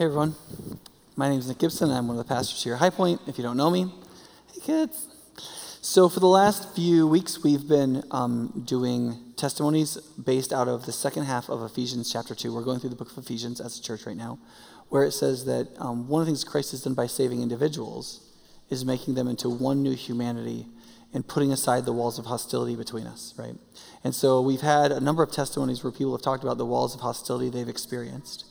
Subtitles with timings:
[0.00, 0.34] Hey everyone,
[1.14, 1.90] my name is Nick Gibson.
[1.90, 3.20] I'm one of the pastors here at High Point.
[3.26, 3.92] If you don't know me,
[4.50, 5.08] hey kids.
[5.82, 10.92] So for the last few weeks, we've been um, doing testimonies based out of the
[10.92, 12.54] second half of Ephesians chapter two.
[12.54, 14.38] We're going through the book of Ephesians as a church right now,
[14.88, 18.26] where it says that um, one of the things Christ has done by saving individuals
[18.70, 20.64] is making them into one new humanity
[21.12, 23.56] and putting aside the walls of hostility between us, right?
[24.02, 26.94] And so we've had a number of testimonies where people have talked about the walls
[26.94, 28.46] of hostility they've experienced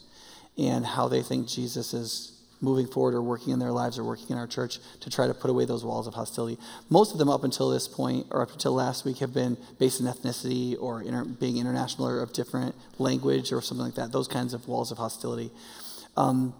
[0.60, 4.26] and how they think Jesus is moving forward or working in their lives or working
[4.28, 6.58] in our church to try to put away those walls of hostility.
[6.90, 9.98] Most of them, up until this point, or up until last week, have been based
[9.98, 14.28] in ethnicity or inter- being international or of different language or something like that, those
[14.28, 15.50] kinds of walls of hostility.
[16.18, 16.54] Um,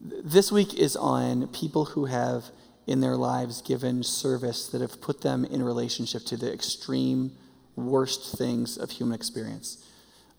[0.00, 2.44] this week is on people who have
[2.86, 7.32] in their lives given service that have put them in relationship to the extreme
[7.76, 9.83] worst things of human experience.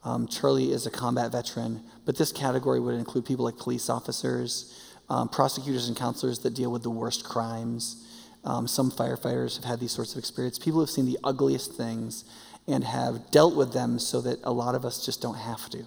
[0.06, 4.94] Um, Charlie is a combat veteran, but this category would include people like police officers,
[5.10, 8.08] um, prosecutors and counselors that deal with the worst crimes.
[8.44, 10.64] Um, some firefighters have had these sorts of experiences.
[10.64, 12.24] People have seen the ugliest things
[12.68, 15.86] and have dealt with them so that a lot of us just don't have to.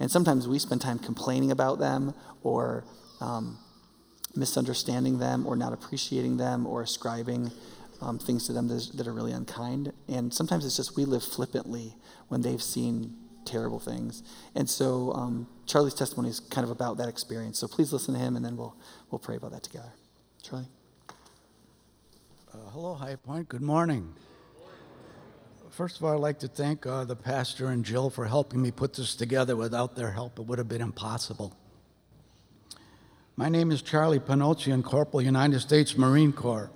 [0.00, 2.84] And sometimes we spend time complaining about them or
[3.20, 3.58] um,
[4.34, 7.52] misunderstanding them or not appreciating them or ascribing
[8.00, 9.92] um, things to them that are really unkind.
[10.08, 11.94] And sometimes it's just we live flippantly
[12.28, 13.16] when they've seen
[13.46, 14.22] terrible things.
[14.54, 17.58] And so um, Charlie's testimony is kind of about that experience.
[17.58, 18.76] So please listen to him and then we'll,
[19.10, 19.92] we'll pray about that together.
[20.42, 20.68] Charlie?
[22.52, 23.48] Uh, hello, High Point.
[23.48, 24.14] Good morning.
[25.70, 28.70] First of all, I'd like to thank uh, the pastor and Jill for helping me
[28.70, 29.56] put this together.
[29.56, 31.54] Without their help, it would have been impossible.
[33.36, 36.70] My name is Charlie Panocian, Corporal, United States Marine Corps.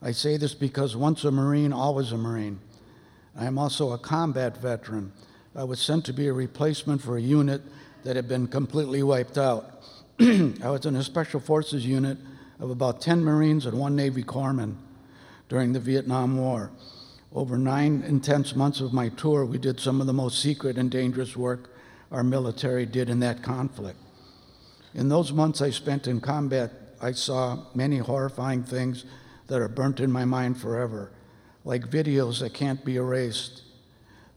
[0.00, 2.60] I say this because once a Marine, always a Marine.
[3.36, 5.12] I am also a combat veteran.
[5.54, 7.60] I was sent to be a replacement for a unit
[8.04, 9.82] that had been completely wiped out.
[10.20, 12.16] I was in a Special Forces unit
[12.58, 14.76] of about 10 Marines and one Navy corpsman
[15.50, 16.70] during the Vietnam War.
[17.34, 20.90] Over nine intense months of my tour, we did some of the most secret and
[20.90, 21.70] dangerous work
[22.10, 23.98] our military did in that conflict.
[24.94, 26.70] In those months I spent in combat,
[27.00, 29.04] I saw many horrifying things
[29.48, 31.10] that are burnt in my mind forever,
[31.64, 33.62] like videos that can't be erased.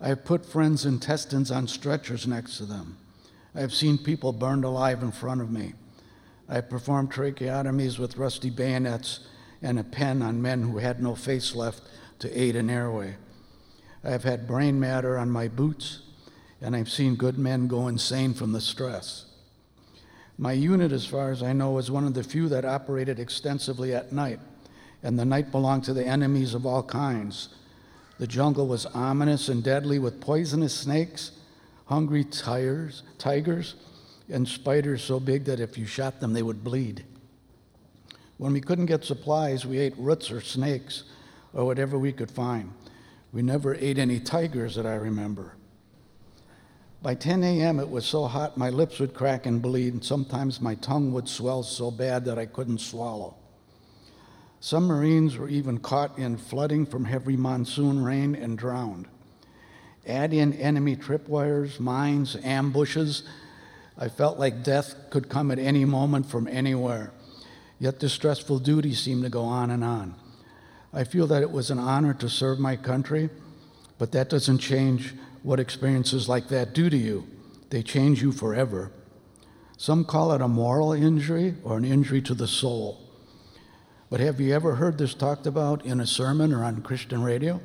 [0.02, 2.98] I have put friends' intestines on stretchers next to them.
[3.54, 5.74] I have seen people burned alive in front of me.
[6.50, 9.22] I have performed tracheotomies with rusty bayonets
[9.62, 11.82] and a pen on men who had no face left
[12.20, 13.16] to aid an airway.
[14.04, 16.02] I have had brain matter on my boots,
[16.62, 19.26] and I've seen good men go insane from the stress.
[20.38, 23.96] My unit, as far as I know, was one of the few that operated extensively
[23.96, 24.40] at night,
[25.02, 27.50] and the night belonged to the enemies of all kinds.
[28.18, 31.32] The jungle was ominous and deadly with poisonous snakes,
[31.86, 33.76] hungry tigers, tigers,
[34.30, 37.06] and spiders so big that if you shot them, they would bleed.
[38.38, 41.04] When we couldn't get supplies, we ate roots or snakes
[41.54, 42.74] or whatever we could find.
[43.32, 45.56] We never ate any tigers that I remember.
[47.02, 50.60] By 10 a.m., it was so hot my lips would crack and bleed, and sometimes
[50.60, 53.36] my tongue would swell so bad that I couldn't swallow.
[54.66, 59.08] Some Marines were even caught in flooding from heavy monsoon rain and drowned.
[60.08, 63.22] Add in enemy tripwires, mines, ambushes.
[63.96, 67.12] I felt like death could come at any moment from anywhere.
[67.78, 70.16] Yet this stressful duty seemed to go on and on.
[70.92, 73.30] I feel that it was an honor to serve my country,
[74.00, 77.28] but that doesn't change what experiences like that do to you.
[77.70, 78.92] They change you forever.
[79.78, 83.05] Some call it a moral injury or an injury to the soul.
[84.10, 87.60] But have you ever heard this talked about in a sermon or on Christian radio?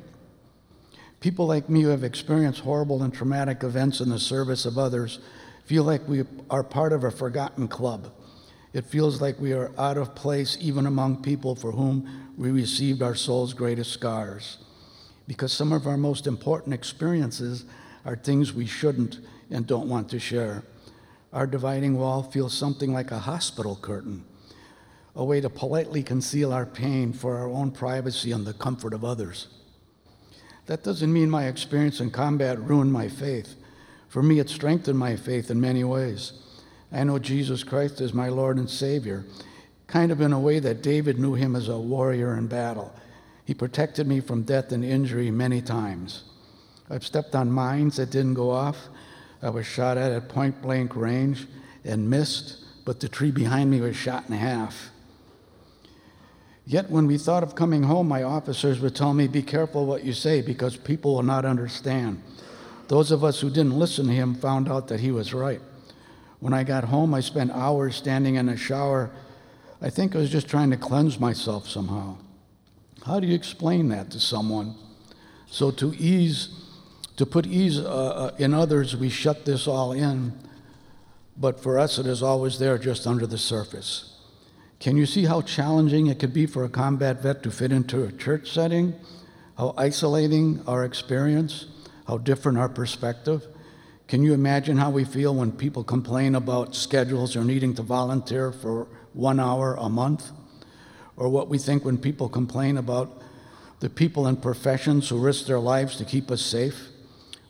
[1.19, 5.19] People like me who have experienced horrible and traumatic events in the service of others
[5.65, 8.11] feel like we are part of a forgotten club.
[8.73, 13.01] It feels like we are out of place even among people for whom we received
[13.01, 14.57] our soul's greatest scars
[15.27, 17.65] because some of our most important experiences
[18.03, 19.19] are things we shouldn't
[19.49, 20.63] and don't want to share.
[21.31, 24.25] Our dividing wall feels something like a hospital curtain,
[25.15, 29.03] a way to politely conceal our pain for our own privacy and the comfort of
[29.03, 29.47] others.
[30.67, 33.55] That doesn't mean my experience in combat ruined my faith.
[34.07, 36.33] For me, it strengthened my faith in many ways.
[36.91, 39.25] I know Jesus Christ as my Lord and Savior,
[39.87, 42.93] kind of in a way that David knew him as a warrior in battle.
[43.45, 46.23] He protected me from death and injury many times.
[46.89, 48.77] I've stepped on mines that didn't go off.
[49.41, 51.47] I was shot at at point blank range
[51.83, 54.91] and missed, but the tree behind me was shot in half.
[56.71, 60.05] Yet when we thought of coming home, my officers would tell me, Be careful what
[60.05, 62.23] you say because people will not understand.
[62.87, 65.59] Those of us who didn't listen to him found out that he was right.
[66.39, 69.11] When I got home, I spent hours standing in a shower.
[69.81, 72.15] I think I was just trying to cleanse myself somehow.
[73.05, 74.75] How do you explain that to someone?
[75.47, 76.67] So, to ease,
[77.17, 80.39] to put ease uh, uh, in others, we shut this all in,
[81.35, 84.10] but for us, it is always there just under the surface.
[84.81, 88.03] Can you see how challenging it could be for a combat vet to fit into
[88.03, 88.95] a church setting?
[89.55, 91.67] How isolating our experience?
[92.07, 93.45] How different our perspective?
[94.07, 98.51] Can you imagine how we feel when people complain about schedules or needing to volunteer
[98.51, 100.31] for one hour a month?
[101.15, 103.21] Or what we think when people complain about
[103.81, 106.87] the people in professions who risk their lives to keep us safe?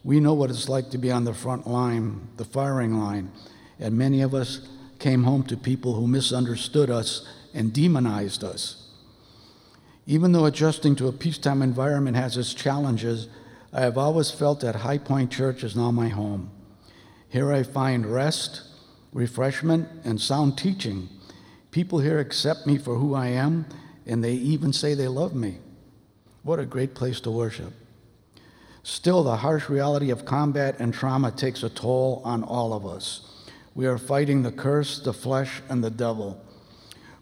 [0.03, 3.31] We know what it's like to be on the front line, the firing line,
[3.79, 4.67] and many of us
[5.01, 8.87] came home to people who misunderstood us and demonized us.
[10.05, 13.27] Even though adjusting to a peacetime environment has its challenges,
[13.73, 16.51] I have always felt that High Point Church is now my home.
[17.29, 18.61] Here I find rest,
[19.11, 21.09] refreshment, and sound teaching.
[21.71, 23.65] People here accept me for who I am,
[24.05, 25.59] and they even say they love me.
[26.43, 27.73] What a great place to worship.
[28.83, 33.30] Still, the harsh reality of combat and trauma takes a toll on all of us.
[33.73, 36.43] We are fighting the curse, the flesh, and the devil.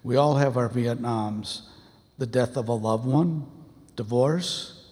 [0.04, 1.64] We all have our Vietnams
[2.20, 3.48] the death of a loved one,
[3.96, 4.84] divorce,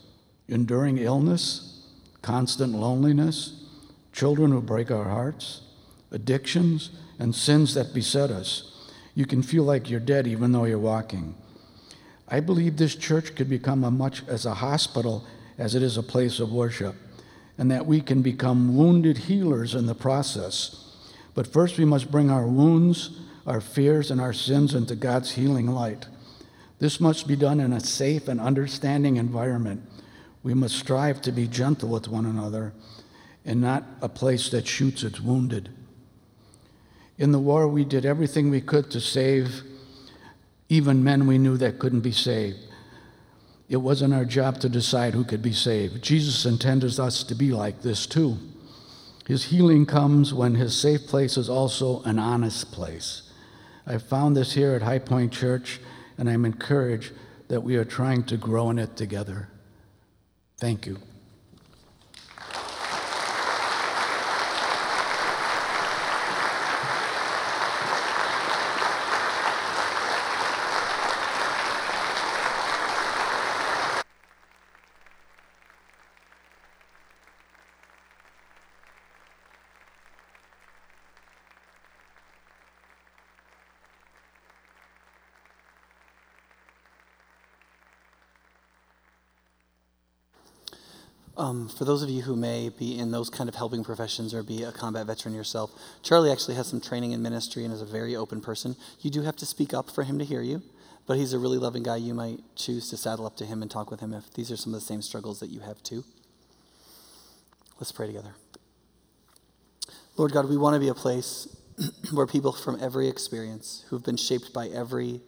[0.47, 1.83] enduring illness,
[2.21, 3.65] constant loneliness,
[4.13, 5.61] children who break our hearts,
[6.11, 6.89] addictions,
[7.19, 8.89] and sins that beset us.
[9.13, 11.35] You can feel like you're dead even though you're walking.
[12.29, 15.25] I believe this church could become as much as a hospital
[15.57, 16.95] as it is a place of worship,
[17.57, 20.86] and that we can become wounded healers in the process.
[21.37, 23.11] But first, we must bring our wounds,
[23.45, 26.07] our fears, and our sins into God's healing light.
[26.79, 29.87] This must be done in a safe and understanding environment
[30.41, 32.73] we must strive to be gentle with one another
[33.45, 35.69] and not a place that shoots its wounded.
[37.19, 39.61] In the war, we did everything we could to save
[40.69, 42.57] even men we knew that couldn't be saved.
[43.69, 46.03] It wasn't our job to decide who could be saved.
[46.03, 48.39] Jesus intended us to be like this too.
[49.27, 53.23] His healing comes when his safe place is also an honest place.
[53.85, 55.81] I found this here at High Point Church,
[56.17, 57.11] and I'm encouraged
[57.49, 59.49] that we are trying to grow in it together.
[60.57, 60.99] Thank you.
[91.37, 94.41] Um, for those of you who may be in those kind of helping professions or
[94.41, 95.69] be a combat veteran yourself,
[96.01, 98.75] Charlie actually has some training in ministry and is a very open person.
[99.01, 100.63] You do have to speak up for him to hear you,
[101.05, 101.97] but he's a really loving guy.
[101.97, 104.57] You might choose to saddle up to him and talk with him if these are
[104.57, 106.03] some of the same struggles that you have too.
[107.79, 108.33] Let's pray together.
[110.17, 111.55] Lord God, we want to be a place
[112.11, 115.21] where people from every experience who've been shaped by every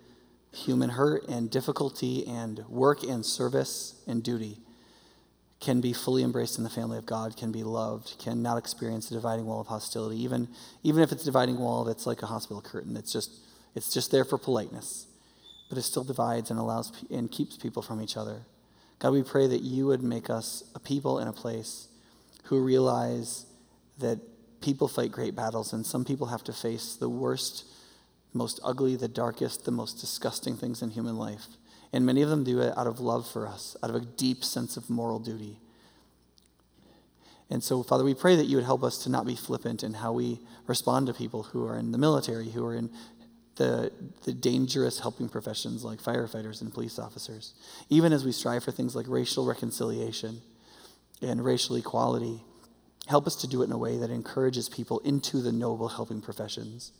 [0.52, 4.58] human hurt and difficulty and work and service and duty
[5.60, 9.12] can be fully embraced in the family of God, can be loved, can not experience
[9.12, 10.48] a dividing wall of hostility, even,
[10.84, 12.96] even if it's a dividing wall that's like a hospital curtain.
[12.96, 13.32] It's just,
[13.76, 15.08] it's just there for politeness,
[15.68, 18.42] but it still divides and allows and keeps people from each other.
[19.00, 21.90] God, we pray that you would make us a people in a place
[22.46, 23.46] who realize
[24.00, 24.20] that
[24.62, 27.66] people fight great battles, and some people have to face the worst,
[28.34, 31.48] most ugly, the darkest, the most disgusting things in human life.
[31.92, 34.44] And many of them do it out of love for us, out of a deep
[34.44, 35.60] sense of moral duty.
[37.50, 39.96] And so, Father, we pray that you would help us to not be flippant in
[39.96, 42.92] how we respond to people who are in the military, who are in
[43.56, 43.92] the,
[44.24, 47.54] the dangerous helping professions like firefighters and police officers.
[47.90, 50.42] Even as we strive for things like racial reconciliation
[51.22, 52.42] and racial equality,
[53.08, 56.22] help us to do it in a way that encourages people into the noble helping
[56.22, 56.92] professions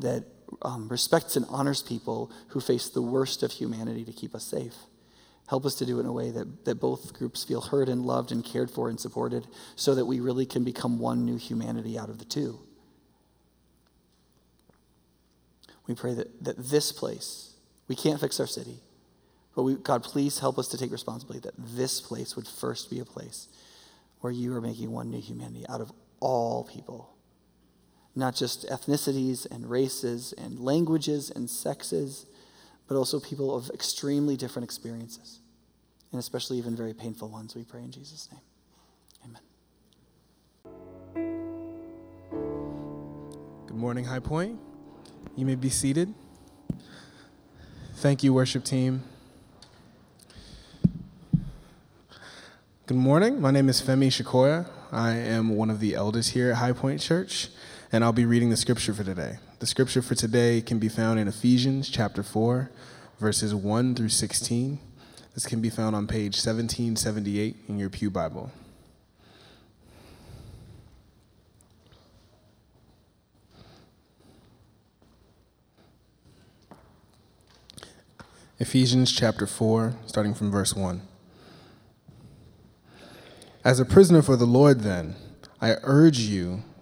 [0.00, 0.24] that
[0.62, 4.74] um, respects and honors people who face the worst of humanity to keep us safe.
[5.48, 8.06] Help us to do it in a way that, that both groups feel heard and
[8.06, 11.98] loved and cared for and supported so that we really can become one new humanity
[11.98, 12.60] out of the two.
[15.86, 17.54] We pray that, that this place,
[17.88, 18.78] we can't fix our city,
[19.56, 23.00] but we, God, please help us to take responsibility that this place would first be
[23.00, 23.48] a place
[24.20, 25.90] where you are making one new humanity out of
[26.20, 27.10] all people
[28.14, 32.26] not just ethnicities and races and languages and sexes,
[32.88, 35.40] but also people of extremely different experiences,
[36.12, 37.54] and especially even very painful ones.
[37.54, 38.40] We pray in Jesus' name.
[39.24, 39.42] Amen.
[43.66, 44.58] Good morning, High Point.
[45.36, 46.12] You may be seated.
[47.96, 49.04] Thank you, worship team.
[52.86, 53.40] Good morning.
[53.40, 54.66] My name is Femi Shikoya.
[54.90, 57.50] I am one of the elders here at High Point Church,
[57.92, 59.38] and I'll be reading the scripture for today.
[59.58, 62.70] The scripture for today can be found in Ephesians chapter 4,
[63.18, 64.78] verses 1 through 16.
[65.34, 68.52] This can be found on page 1778 in your Pew Bible.
[78.60, 81.00] Ephesians chapter 4, starting from verse 1.
[83.64, 85.16] As a prisoner for the Lord, then,
[85.60, 86.62] I urge you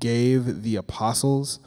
[0.00, 1.60] gave the apostles,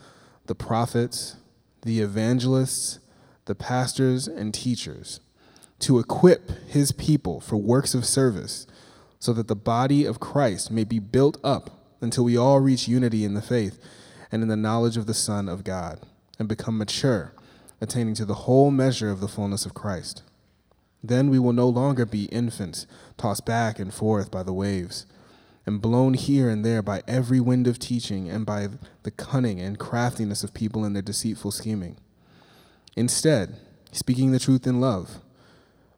[0.46, 1.36] the prophets,
[1.82, 2.98] the evangelists,
[3.46, 5.20] the pastors, and teachers
[5.80, 8.66] to equip his people for works of service
[9.18, 13.24] so that the body of Christ may be built up until we all reach unity
[13.24, 13.78] in the faith
[14.30, 16.00] and in the knowledge of the Son of God
[16.38, 17.32] and become mature
[17.80, 20.22] attaining to the whole measure of the fullness of Christ.
[21.02, 22.86] Then we will no longer be infants,
[23.18, 25.04] tossed back and forth by the waves,
[25.66, 28.68] and blown here and there by every wind of teaching and by
[29.02, 31.96] the cunning and craftiness of people in their deceitful scheming.
[32.96, 33.56] Instead,
[33.92, 35.20] speaking the truth in love,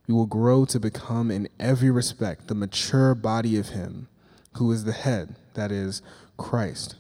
[0.06, 4.08] we will grow to become in every respect the mature body of Him
[4.56, 6.02] who is the head, that is,
[6.36, 6.96] Christ.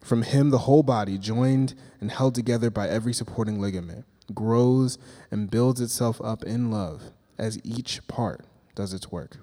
[0.00, 4.98] From him, the whole body, joined and held together by every supporting ligament, grows
[5.30, 9.38] and builds itself up in love as each part does its work.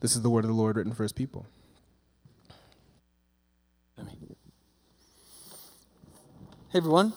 [0.00, 1.46] This is the word of the Lord written for his people.
[6.74, 7.14] Everyone.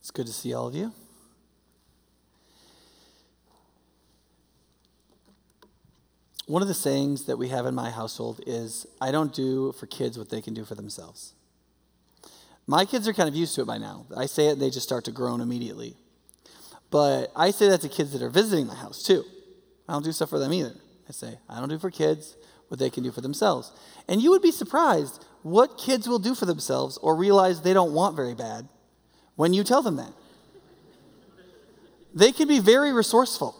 [0.00, 0.92] It's good to see all of you.
[6.46, 9.86] One of the sayings that we have in my household is I don't do for
[9.86, 11.34] kids what they can do for themselves.
[12.66, 14.06] My kids are kind of used to it by now.
[14.16, 15.96] I say it, and they just start to groan immediately.
[16.90, 19.24] But I say that to kids that are visiting my house too.
[19.88, 20.74] I don't do stuff for them either.
[21.08, 22.36] I say, I don't do for kids
[22.72, 23.70] what they can do for themselves.
[24.08, 27.92] And you would be surprised what kids will do for themselves or realize they don't
[27.92, 28.66] want very bad
[29.36, 30.10] when you tell them that.
[32.14, 33.54] They can be very resourceful.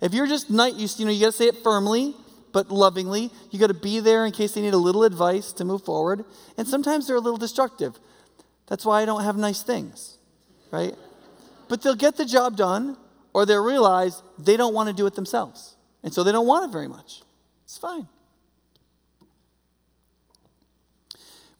[0.00, 2.16] If you're just night, you, you know, you got to say it firmly,
[2.52, 3.30] but lovingly.
[3.52, 6.24] You got to be there in case they need a little advice to move forward.
[6.58, 7.96] And sometimes they're a little destructive.
[8.66, 10.18] That's why I don't have nice things,
[10.72, 10.96] right?
[11.68, 12.96] But they'll get the job done,
[13.32, 15.76] or they'll realize they don't want to do it themselves.
[16.02, 17.22] And so they don't want it very much.
[17.62, 18.08] It's fine.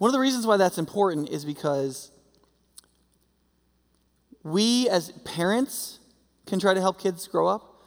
[0.02, 2.10] One of the reasons why that's important is because
[4.42, 6.00] we as parents
[6.44, 7.84] can try to help kids grow up.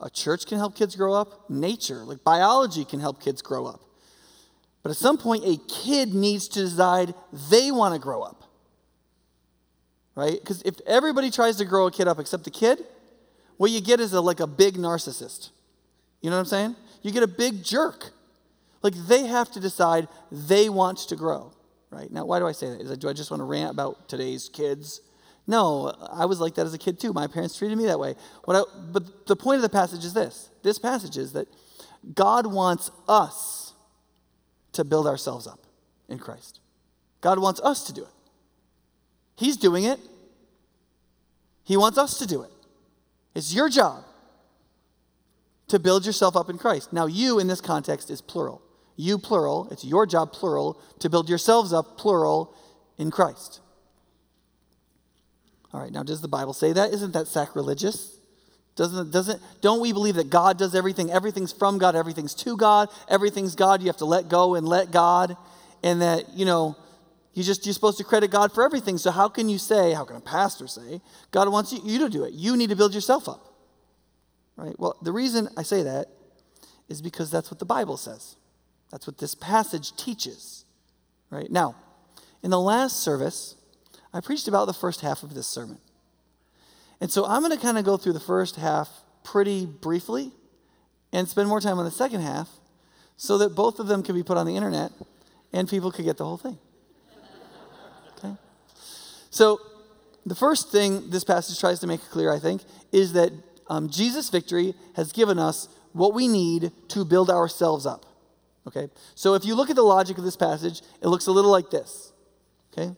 [0.00, 1.48] A church can help kids grow up.
[1.48, 3.80] Nature, like biology, can help kids grow up.
[4.82, 7.14] But at some point, a kid needs to decide
[7.48, 8.42] they want to grow up.
[10.16, 10.40] Right?
[10.40, 12.84] Because if everybody tries to grow a kid up except the kid,
[13.56, 15.50] what you get is a, like a big narcissist.
[16.22, 16.76] You know what I'm saying?
[17.02, 18.10] You get a big jerk.
[18.82, 21.52] Like they have to decide they want to grow.
[21.90, 22.10] Right?
[22.10, 22.80] Now, why do I say that?
[22.80, 25.00] Is that do I just want to rant about today's kids?
[25.46, 27.12] No, I was like that as a kid too.
[27.12, 28.14] My parents treated me that way.
[28.44, 28.62] What I,
[28.92, 31.48] but the point of the passage is this this passage is that
[32.14, 33.74] God wants us
[34.72, 35.60] to build ourselves up
[36.08, 36.60] in Christ.
[37.20, 38.08] God wants us to do it.
[39.36, 39.98] He's doing it.
[41.64, 42.50] He wants us to do it.
[43.34, 44.04] It's your job
[45.68, 46.92] to build yourself up in Christ.
[46.92, 48.62] Now, you in this context is plural.
[49.02, 49.68] You, plural.
[49.70, 52.54] It's your job, plural, to build yourselves up, plural,
[52.98, 53.60] in Christ.
[55.72, 56.92] All right, now does the Bible say that?
[56.92, 58.16] Isn't that sacrilegious?
[58.76, 61.10] Doesn't, doesn't, don't we believe that God does everything?
[61.10, 63.80] Everything's from God, everything's to God, everything's God.
[63.80, 65.36] You have to let go and let God.
[65.82, 66.76] And that, you know,
[67.34, 68.98] you just, you're supposed to credit God for everything.
[68.98, 71.00] So how can you say, how can a pastor say,
[71.32, 72.34] God wants you, you to do it?
[72.34, 73.52] You need to build yourself up.
[74.56, 74.78] Right?
[74.78, 76.06] Well, the reason I say that
[76.88, 78.36] is because that's what the Bible says.
[78.92, 80.64] That's what this passage teaches.
[81.30, 81.50] Right?
[81.50, 81.74] Now,
[82.42, 83.56] in the last service,
[84.12, 85.78] I preached about the first half of this sermon.
[87.00, 88.88] And so I'm going to kind of go through the first half
[89.24, 90.30] pretty briefly
[91.12, 92.48] and spend more time on the second half
[93.16, 94.92] so that both of them can be put on the internet
[95.52, 96.58] and people could get the whole thing.
[98.18, 98.36] Okay?
[99.30, 99.58] So,
[100.24, 103.32] the first thing this passage tries to make clear, I think, is that
[103.68, 108.06] um, Jesus' victory has given us what we need to build ourselves up.
[108.66, 108.88] Okay?
[109.14, 111.70] So, if you look at the logic of this passage, it looks a little like
[111.70, 112.12] this.
[112.72, 112.94] Okay?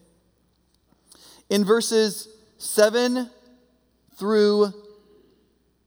[1.51, 2.29] In verses
[2.59, 3.31] 7
[4.17, 4.73] through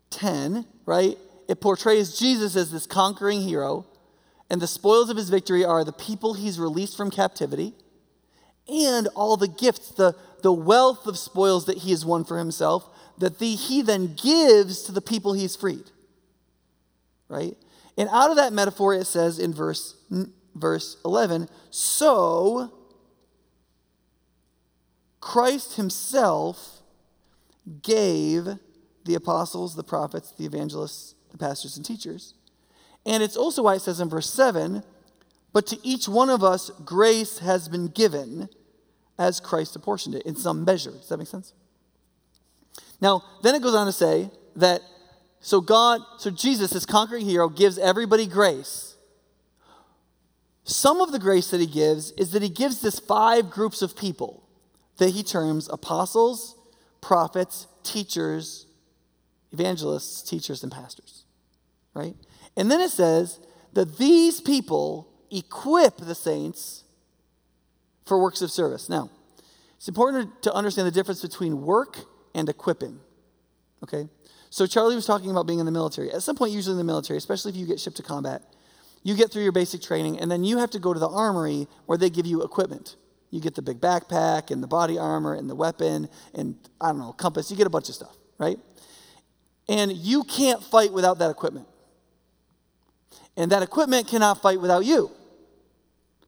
[0.10, 1.18] 10, right,
[1.48, 3.86] it portrays Jesus as this conquering hero,
[4.50, 7.74] and the spoils of his victory are the people he's released from captivity
[8.70, 12.88] and all the gifts, the, the wealth of spoils that he has won for himself,
[13.18, 15.90] that the, he then gives to the people he's freed.
[17.30, 17.58] Right?
[17.98, 19.96] And out of that metaphor, it says in verse,
[20.56, 22.72] verse 11, so
[25.20, 26.82] Christ himself
[27.82, 28.48] gave
[29.06, 32.36] the apostles, the prophets, the evangelists, the pastors, and teachers.
[33.06, 34.84] And it's also why it says in verse 7
[35.58, 38.48] but to each one of us, grace has been given
[39.18, 40.92] as Christ apportioned it in some measure.
[40.92, 41.54] Does that make sense?
[43.02, 44.82] Now, then it goes on to say that
[45.48, 48.98] so God, so Jesus, this conquering hero, gives everybody grace.
[50.66, 53.96] Some of the grace that he gives is that he gives this five groups of
[53.96, 54.44] people
[54.98, 56.58] that he terms apostles,
[57.00, 58.66] prophets, teachers,
[59.54, 61.24] evangelists, teachers, and pastors.
[61.94, 62.18] Right?
[62.58, 63.40] And then it says
[63.72, 66.84] that these people equip the saints
[68.06, 68.90] for works of service.
[68.90, 69.10] Now,
[69.78, 72.00] it's important to understand the difference between work
[72.36, 73.00] and equipping.
[73.82, 74.10] Okay?
[74.50, 76.12] So, Charlie was talking about being in the military.
[76.12, 78.42] At some point, usually in the military, especially if you get shipped to combat,
[79.04, 81.68] you get through your basic training, and then you have to go to the armory
[81.86, 82.96] where they give you equipment.
[83.30, 87.00] You get the big backpack and the body armor and the weapon and, I don't
[87.00, 87.52] know, compass.
[87.52, 88.58] You get a bunch of stuff, right?
[89.68, 91.68] And you can't fight without that equipment.
[93.36, 95.12] And that equipment cannot fight without you.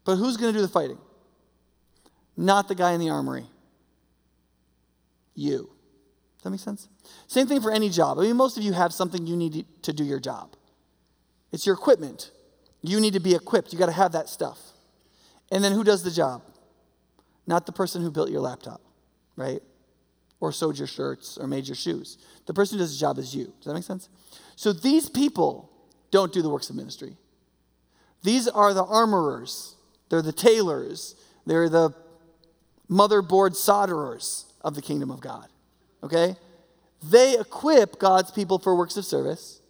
[0.04, 0.98] But who's going to do the fighting?
[2.36, 3.46] Not the guy in the armory.
[5.34, 5.70] You.
[6.40, 6.88] Does that make sense?
[7.26, 8.18] Same thing for any job.
[8.18, 10.56] I mean, most of you have something you need to do your job.
[11.52, 12.30] It's your equipment.
[12.80, 13.74] You need to be equipped.
[13.74, 14.58] You got to have that stuff.
[15.52, 16.40] And then who does the job?
[17.46, 18.80] Not the person who built your laptop,
[19.36, 19.60] right?
[20.40, 22.16] Or sewed your shirts or made your shoes.
[22.46, 23.52] The person who does the job is you.
[23.58, 24.08] Does that make sense?
[24.56, 25.70] So these people
[26.10, 27.18] don't do the works of ministry.
[28.22, 29.76] These are the armorers,
[30.08, 31.90] they're the tailors, they're the
[32.90, 35.48] motherboard solderers of the kingdom of God.
[36.02, 36.36] Okay?
[37.02, 39.60] They equip God's people for works of service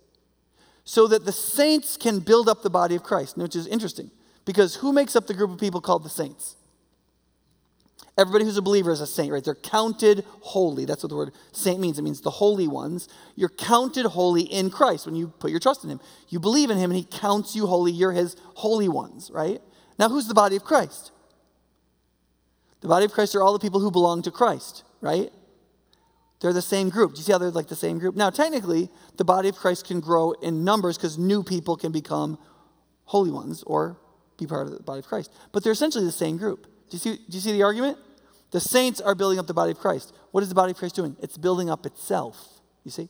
[0.84, 4.10] so that the saints can build up the body of Christ, which is interesting
[4.44, 6.56] because who makes up the group of people called the saints?
[8.18, 9.42] Everybody who's a believer is a saint, right?
[9.42, 10.84] They're counted holy.
[10.84, 11.98] That's what the word saint means.
[11.98, 13.08] It means the holy ones.
[13.36, 16.00] You're counted holy in Christ when you put your trust in Him.
[16.28, 17.92] You believe in Him and He counts you holy.
[17.92, 19.62] You're His holy ones, right?
[19.98, 21.12] Now, who's the body of Christ?
[22.80, 25.30] The body of Christ are all the people who belong to Christ, right?
[26.40, 27.12] They're the same group.
[27.12, 28.16] Do you see how they're like the same group?
[28.16, 32.38] Now, technically, the body of Christ can grow in numbers because new people can become
[33.04, 33.98] holy ones or
[34.38, 35.30] be part of the body of Christ.
[35.52, 36.64] But they're essentially the same group.
[36.88, 37.98] Do you see, do you see the argument?
[38.52, 40.14] The saints are building up the body of Christ.
[40.30, 41.16] What is the body of Christ doing?
[41.20, 42.60] It's building up itself.
[42.84, 43.08] You see?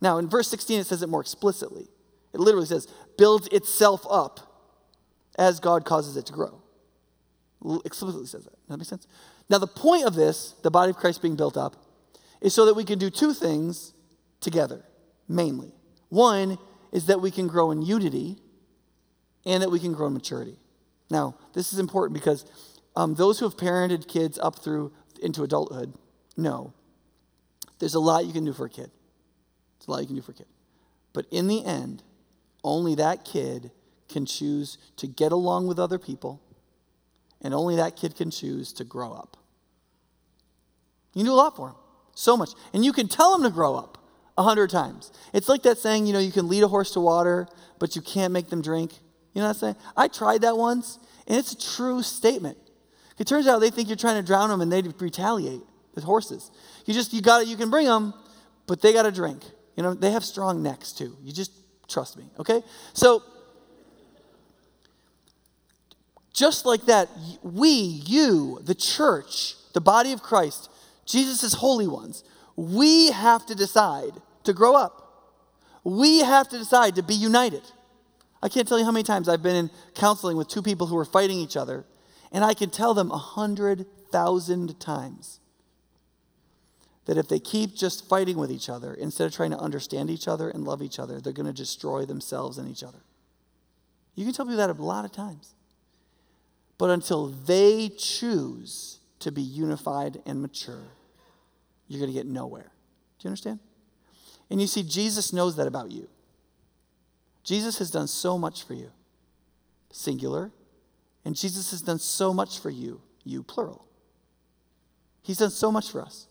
[0.00, 1.88] Now, in verse 16, it says it more explicitly.
[2.32, 4.40] It literally says, builds itself up
[5.38, 6.62] as God causes it to grow.
[7.84, 8.50] Explicitly says that.
[8.50, 9.06] Does that make sense?
[9.48, 11.76] Now, the point of this, the body of Christ being built up,
[12.46, 13.92] is so that we can do two things
[14.40, 14.84] together,
[15.28, 15.72] mainly.
[16.10, 16.58] One
[16.92, 18.38] is that we can grow in unity
[19.44, 20.56] and that we can grow in maturity.
[21.10, 22.44] Now, this is important because
[22.94, 25.94] um, those who have parented kids up through into adulthood
[26.36, 26.72] know
[27.80, 28.92] there's a lot you can do for a kid.
[29.78, 30.46] There's a lot you can do for a kid.
[31.12, 32.04] But in the end,
[32.62, 33.72] only that kid
[34.08, 36.40] can choose to get along with other people,
[37.42, 39.36] and only that kid can choose to grow up.
[41.12, 41.76] You can do a lot for them,
[42.16, 42.50] so much.
[42.72, 43.98] And you can tell them to grow up
[44.36, 45.12] a hundred times.
[45.32, 47.46] It's like that saying, you know, you can lead a horse to water,
[47.78, 48.92] but you can't make them drink.
[49.34, 49.76] You know what I'm saying?
[49.96, 50.98] I tried that once,
[51.28, 52.56] and it's a true statement.
[53.18, 55.60] It turns out they think you're trying to drown them and they retaliate
[55.94, 56.50] with horses.
[56.86, 58.14] You just, you got it, you can bring them,
[58.66, 59.42] but they got to drink.
[59.76, 61.16] You know, they have strong necks too.
[61.22, 61.52] You just
[61.88, 62.62] trust me, okay?
[62.94, 63.22] So,
[66.32, 67.08] just like that,
[67.42, 70.70] we, you, the church, the body of Christ,
[71.06, 72.24] Jesus' holy ones,
[72.56, 74.12] we have to decide
[74.44, 75.02] to grow up.
[75.84, 77.62] We have to decide to be united.
[78.42, 80.98] I can't tell you how many times I've been in counseling with two people who
[80.98, 81.84] are fighting each other,
[82.32, 85.40] and I can tell them a hundred thousand times
[87.06, 90.26] that if they keep just fighting with each other instead of trying to understand each
[90.26, 92.98] other and love each other, they're going to destroy themselves and each other.
[94.16, 95.54] You can tell people that a lot of times.
[96.78, 100.84] But until they choose to be unified and mature,
[101.88, 102.72] you're going to get nowhere.
[103.18, 103.60] Do you understand?
[104.50, 106.08] And you see, Jesus knows that about you.
[107.42, 108.90] Jesus has done so much for you,
[109.90, 110.50] singular,
[111.24, 113.86] and Jesus has done so much for you, you plural.
[115.22, 116.28] He's done so much for us.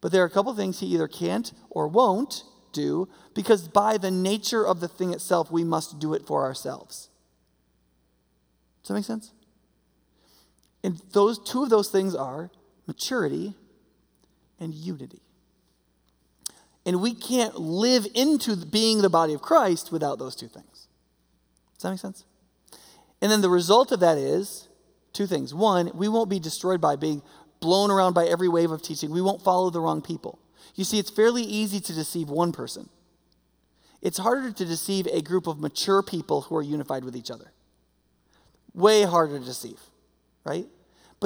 [0.00, 4.10] But there are a couple things he either can't or won't do because by the
[4.10, 7.08] nature of the thing itself, we must do it for ourselves.
[8.82, 9.32] Does that make sense?
[10.86, 12.48] And those two of those things are
[12.86, 13.54] maturity
[14.60, 15.20] and unity.
[16.86, 20.86] And we can't live into being the body of Christ without those two things.
[21.74, 22.24] Does that make sense?
[23.20, 24.68] And then the result of that is
[25.12, 25.52] two things.
[25.52, 27.20] One, we won't be destroyed by being
[27.58, 29.10] blown around by every wave of teaching.
[29.10, 30.38] We won't follow the wrong people.
[30.76, 32.90] You see, it's fairly easy to deceive one person.
[34.02, 37.50] It's harder to deceive a group of mature people who are unified with each other.
[38.72, 39.80] Way harder to deceive,
[40.44, 40.68] right?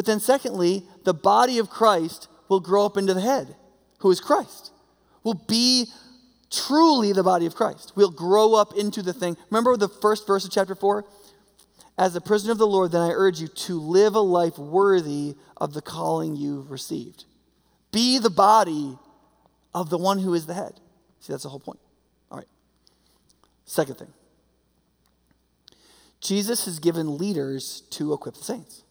[0.00, 3.54] But then, secondly, the body of Christ will grow up into the head,
[3.98, 4.72] who is Christ.
[5.24, 5.88] Will be
[6.50, 7.92] truly the body of Christ.
[7.96, 9.36] We'll grow up into the thing.
[9.50, 11.04] Remember the first verse of chapter 4?
[11.98, 15.34] As a prisoner of the Lord, then I urge you to live a life worthy
[15.58, 17.26] of the calling you've received.
[17.92, 18.96] Be the body
[19.74, 20.80] of the one who is the head.
[21.20, 21.80] See, that's the whole point.
[22.30, 22.48] All right.
[23.66, 24.14] Second thing
[26.22, 28.84] Jesus has given leaders to equip the saints.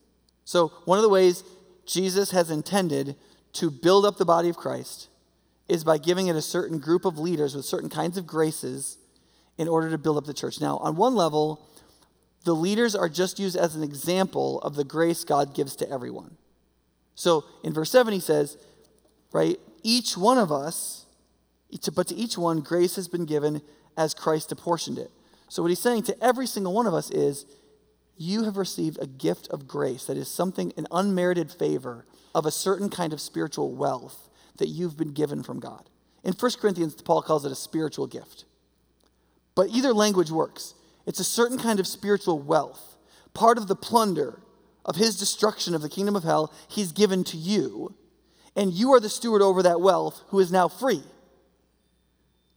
[0.49, 1.43] So, one of the ways
[1.85, 3.15] Jesus has intended
[3.53, 5.07] to build up the body of Christ
[5.67, 8.97] is by giving it a certain group of leaders with certain kinds of graces
[9.59, 10.59] in order to build up the church.
[10.59, 11.63] Now, on one level,
[12.45, 16.35] the leaders are just used as an example of the grace God gives to everyone.
[17.13, 18.57] So in verse 7, he says,
[19.31, 21.05] right, each one of us,
[21.93, 23.61] but to each one, grace has been given
[23.95, 25.11] as Christ apportioned it.
[25.47, 27.45] So what he's saying to every single one of us is,
[28.19, 32.05] you have received a gift of grace that is something, an unmerited favor
[32.35, 35.89] of a certain kind of spiritual wealth that you've been given from God.
[36.23, 38.43] In 1 Corinthians, Paul calls it a spiritual gift.
[39.55, 40.73] But either language works.
[41.05, 42.97] It's a certain kind of spiritual wealth.
[43.33, 44.41] Part of the plunder
[44.83, 47.95] of his destruction of the kingdom of hell, he's given to you.
[48.55, 51.03] And you are the steward over that wealth who is now free.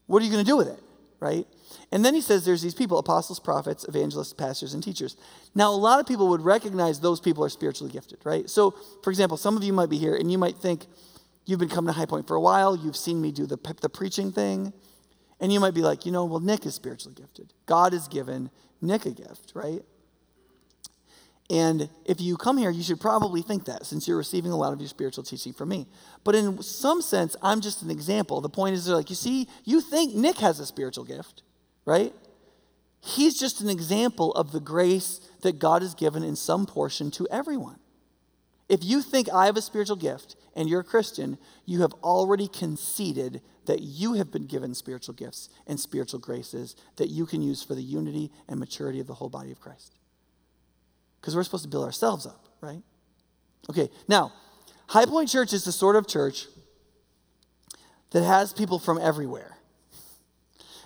[0.07, 0.81] What are you going to do with it?
[1.20, 1.46] Right?
[1.90, 5.16] And then he says there's these people apostles, prophets, evangelists, pastors, and teachers.
[5.54, 8.48] Now, a lot of people would recognize those people are spiritually gifted, right?
[8.48, 10.87] So, for example, some of you might be here and you might think,
[11.44, 13.88] you've been coming to High Point for a while, you've seen me do the, the
[13.88, 14.72] preaching thing,
[15.40, 17.52] and you might be like, you know, well, Nick is spiritually gifted.
[17.66, 19.80] God has given Nick a gift, right?
[21.50, 24.72] And if you come here, you should probably think that since you're receiving a lot
[24.72, 25.87] of your spiritual teaching from me.
[26.24, 28.40] But in some sense, I'm just an example.
[28.40, 31.42] The point is, like, you see, you think Nick has a spiritual gift,
[31.85, 32.14] right?
[33.01, 37.27] He's just an example of the grace that God has given in some portion to
[37.31, 37.79] everyone.
[38.68, 42.49] If you think I have a spiritual gift and you're a Christian, you have already
[42.49, 47.62] conceded that you have been given spiritual gifts and spiritual graces that you can use
[47.62, 49.99] for the unity and maturity of the whole body of Christ.
[51.21, 52.83] Because we're supposed to build ourselves up, right?
[53.68, 54.33] Okay, now,
[54.88, 56.47] High Point Church is the sort of church
[58.11, 59.59] that has people from everywhere.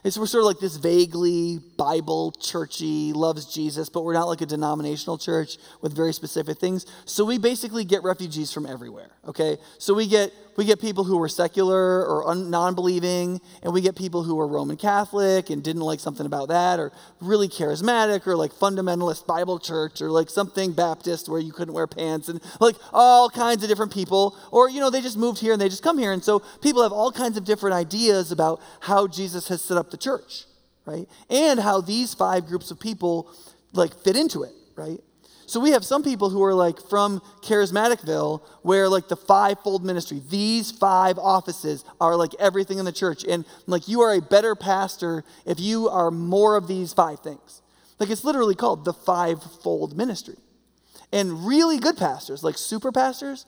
[0.07, 4.47] We're sort of like this vaguely Bible churchy, loves Jesus, but we're not like a
[4.47, 6.87] denominational church with very specific things.
[7.07, 9.11] So we basically get refugees from everywhere.
[9.27, 13.81] Okay, so we get we get people who were secular or un- non-believing, and we
[13.81, 18.27] get people who were Roman Catholic and didn't like something about that, or really charismatic,
[18.27, 22.41] or like fundamentalist Bible church, or like something Baptist where you couldn't wear pants, and
[22.61, 24.37] like all kinds of different people.
[24.51, 26.83] Or you know they just moved here and they just come here, and so people
[26.83, 30.45] have all kinds of different ideas about how Jesus has set up the church,
[30.85, 31.07] right?
[31.29, 33.31] And how these five groups of people
[33.73, 35.01] like fit into it, right?
[35.47, 40.21] So we have some people who are like from Charismaticville, where like the five-fold ministry,
[40.29, 43.25] these five offices are like everything in the church.
[43.25, 47.63] And like you are a better pastor if you are more of these five things.
[47.99, 50.37] Like it's literally called the five-fold ministry.
[51.13, 53.47] And really good pastors, like super pastors,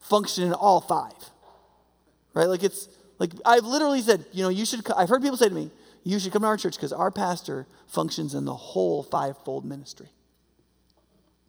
[0.00, 1.30] function in all five.
[2.34, 2.48] Right?
[2.48, 5.54] Like it's Like, I've literally said, you know, you should, I've heard people say to
[5.54, 5.70] me,
[6.04, 10.08] you should come to our church because our pastor functions in the whole fivefold ministry,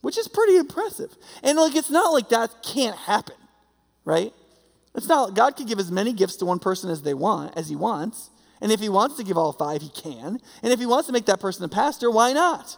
[0.01, 1.15] which is pretty impressive.
[1.43, 3.35] And like, it's not like that can't happen,
[4.05, 4.33] right?
[4.95, 7.69] It's not, God can give as many gifts to one person as they want, as
[7.69, 8.29] he wants.
[8.61, 10.39] And if he wants to give all five, he can.
[10.63, 12.77] And if he wants to make that person a pastor, why not?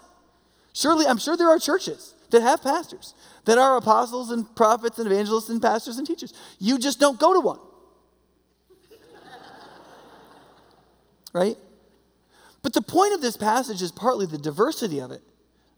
[0.74, 3.14] Surely, I'm sure there are churches that have pastors,
[3.46, 6.34] that are apostles and prophets and evangelists and pastors and teachers.
[6.60, 7.60] You just don't go to one.
[11.34, 11.58] right?
[12.62, 15.22] But the point of this passage is partly the diversity of it.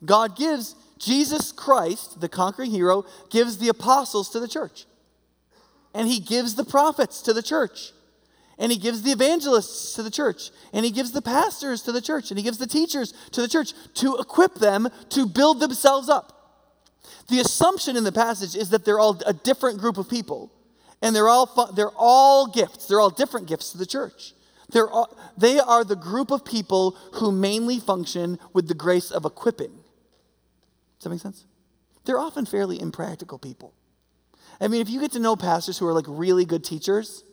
[0.04, 4.86] God gives Jesus Christ, the conquering hero, gives the apostles to the church.
[5.94, 7.92] And he gives the prophets to the church.
[8.60, 10.52] And he gives the evangelists to the church.
[10.72, 12.30] And he gives the pastors to the church.
[12.30, 16.38] And he gives the teachers to the church to equip them to build themselves up.
[17.30, 20.52] The assumption in the passage is that they're all a different group of people.
[21.02, 22.86] And they're all, they're all gifts.
[22.86, 24.36] They're all different gifts to the church.
[24.70, 29.26] They're all, they are the group of people who mainly function with the grace of
[29.26, 29.81] equipping.
[31.02, 31.46] Does that make sense?
[32.06, 33.74] They're often fairly impractical people.
[34.60, 37.24] I mean, if you get to know pastors who are like really good teachers,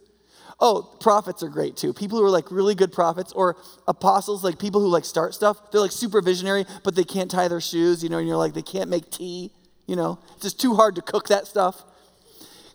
[0.58, 1.92] oh, prophets are great too.
[1.92, 5.70] People who are like really good prophets or apostles, like people who like start stuff,
[5.70, 8.54] they're like super visionary, but they can't tie their shoes, you know, and you're like,
[8.54, 9.52] they can't make tea,
[9.86, 11.84] you know, it's just too hard to cook that stuff.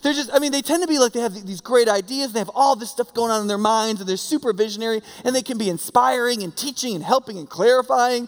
[0.04, 2.40] They're just, I mean, they tend to be like they have these great ideas, they
[2.40, 5.42] have all this stuff going on in their minds, and they're super visionary, and they
[5.42, 8.28] can be inspiring and teaching and helping and clarifying,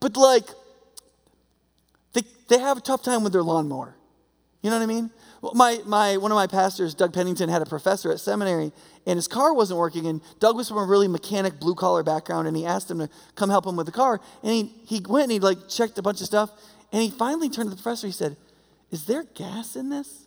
[0.00, 0.50] but like,
[2.48, 3.96] they, have a tough time with their lawnmower.
[4.62, 5.10] You know what I mean?
[5.52, 8.72] My, my, one of my pastors, Doug Pennington, had a professor at seminary,
[9.06, 10.06] and his car wasn't working.
[10.06, 13.10] And Doug was from a really mechanic, blue collar background, and he asked him to
[13.34, 14.20] come help him with the car.
[14.42, 16.50] And he, he went and he like checked a bunch of stuff,
[16.92, 18.06] and he finally turned to the professor.
[18.06, 18.36] He said,
[18.90, 20.24] "Is there gas in this?"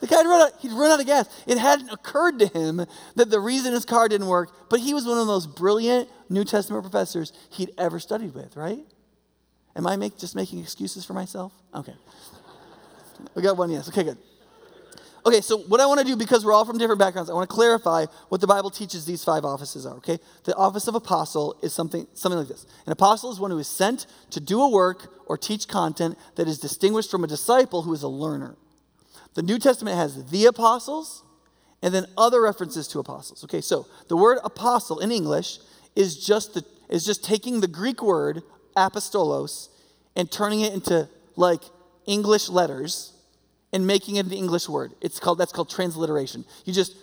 [0.00, 1.28] The guy run, out, he'd run out of gas.
[1.46, 5.04] It hadn't occurred to him that the reason his car didn't work, but he was
[5.04, 8.86] one of those brilliant New Testament professors he'd ever studied with, right?
[9.78, 11.52] Am I make, just making excuses for myself?
[11.72, 11.94] Okay.
[13.34, 13.88] We got one yes.
[13.88, 14.18] Okay, good.
[15.24, 17.48] Okay, so what I want to do, because we're all from different backgrounds, I want
[17.48, 20.18] to clarify what the Bible teaches these five offices are, okay?
[20.44, 22.66] The office of apostle is something, something like this.
[22.86, 26.48] An apostle is one who is sent to do a work or teach content that
[26.48, 28.56] is distinguished from a disciple who is a learner.
[29.34, 31.22] The New Testament has the apostles
[31.82, 33.44] and then other references to apostles.
[33.44, 35.58] Okay, so the word apostle in English
[35.94, 38.42] is just the is just taking the Greek word
[38.78, 39.68] apostolos
[40.16, 41.62] and turning it into like
[42.06, 43.12] English letters
[43.72, 44.94] and making it an English word.
[45.00, 46.44] It's called that's called transliteration.
[46.64, 46.96] You just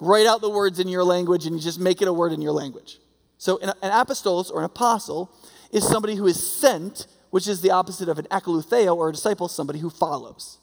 [0.00, 2.40] write out the words in your language and you just make it a word in
[2.40, 2.98] your language.
[3.38, 5.30] So an, an apostolos or an apostle
[5.72, 9.48] is somebody who is sent, which is the opposite of an akolutheo or a disciple,
[9.48, 10.58] somebody who follows.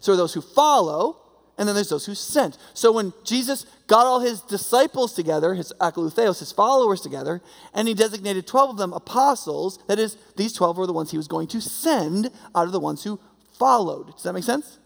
[0.00, 1.18] So those who follow,
[1.56, 2.58] and then there's those who sent.
[2.74, 7.40] So when Jesus got all his disciples together, his akolutheos, his followers together,
[7.72, 11.16] and he designated 12 of them apostles, that is, these 12 were the ones he
[11.16, 13.20] was going to send out of the ones who
[13.56, 14.12] followed.
[14.14, 14.78] Does that make sense?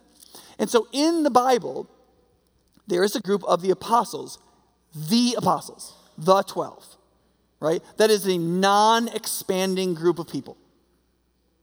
[0.59, 1.89] And so in the Bible,
[2.87, 4.39] there is a group of the apostles,
[4.95, 6.97] the apostles, the 12,
[7.61, 7.83] right?
[7.97, 10.59] That is a non expanding group of people,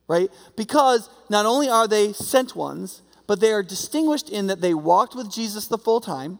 [0.08, 0.30] right?
[0.56, 5.16] Because not only are they sent ones, but they are distinguished in that they walked
[5.16, 6.40] with Jesus the full time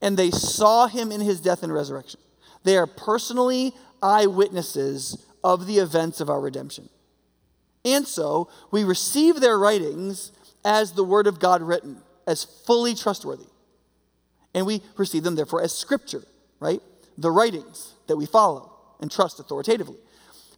[0.00, 2.20] and they saw him in his death and resurrection.
[2.64, 6.88] They are personally eyewitnesses of the events of our redemption.
[7.84, 10.32] And so we receive their writings
[10.64, 13.46] as the Word of God written, as fully trustworthy.
[14.54, 16.24] And we receive them, therefore, as Scripture,
[16.58, 16.80] right?
[17.16, 19.98] The writings that we follow and trust authoritatively.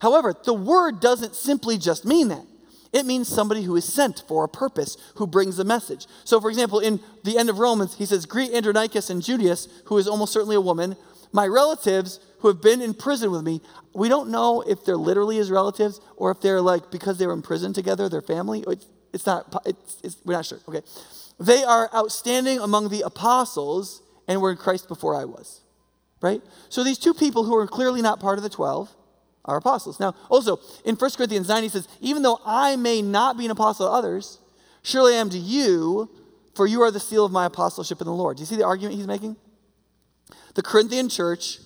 [0.01, 2.45] However, the Word doesn't simply just mean that.
[2.91, 6.07] It means somebody who is sent for a purpose, who brings a message.
[6.23, 9.97] So, for example, in the end of Romans, he says, Greet Andronicus and Junia, who
[9.97, 10.95] is almost certainly a woman,
[11.31, 13.61] my relatives who have been in prison with me.
[13.93, 17.33] We don't know if they're literally his relatives or if they're like, because they were
[17.33, 18.63] in prison together, their family.
[18.67, 20.59] It's, it's not, it's, it's, we're not sure.
[20.67, 20.81] Okay.
[21.39, 25.61] They are outstanding among the apostles and were in Christ before I was.
[26.21, 26.41] Right?
[26.69, 28.93] So these two people who are clearly not part of the 12
[29.45, 29.99] are apostles.
[29.99, 33.51] Now, also, in 1 Corinthians 9, he says, Even though I may not be an
[33.51, 34.39] apostle to others,
[34.83, 36.09] surely I am to you,
[36.55, 38.37] for you are the seal of my apostleship in the Lord.
[38.37, 39.37] Do you see the argument he's making?
[40.55, 41.59] The Corinthian church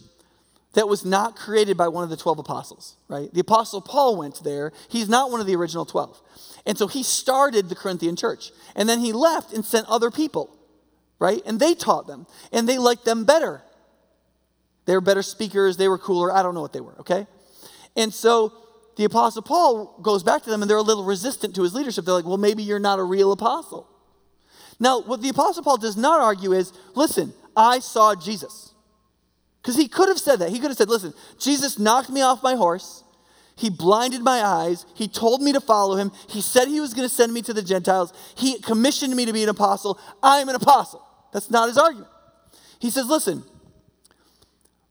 [0.73, 3.31] that was not created by one of the 12 apostles, right?
[3.33, 4.71] The apostle Paul went there.
[4.89, 6.19] He's not one of the original 12.
[6.65, 8.51] And so he started the Corinthian church.
[8.75, 10.55] And then he left and sent other people,
[11.19, 11.41] right?
[11.45, 12.25] And they taught them.
[12.51, 13.61] And they liked them better.
[14.85, 15.77] They were better speakers.
[15.77, 16.31] They were cooler.
[16.31, 17.27] I don't know what they were, okay?
[17.95, 18.53] And so
[18.95, 22.05] the apostle Paul goes back to them and they're a little resistant to his leadership.
[22.05, 23.87] They're like, well, maybe you're not a real apostle.
[24.79, 28.73] Now, what the apostle Paul does not argue is listen, I saw Jesus.
[29.61, 30.49] Because he could have said that.
[30.49, 33.03] He could have said, listen, Jesus knocked me off my horse.
[33.55, 34.85] He blinded my eyes.
[34.95, 36.11] He told me to follow him.
[36.27, 38.11] He said he was going to send me to the Gentiles.
[38.35, 39.99] He commissioned me to be an apostle.
[40.21, 41.05] I'm an apostle.
[41.31, 42.09] That's not his argument.
[42.79, 43.43] He says, listen,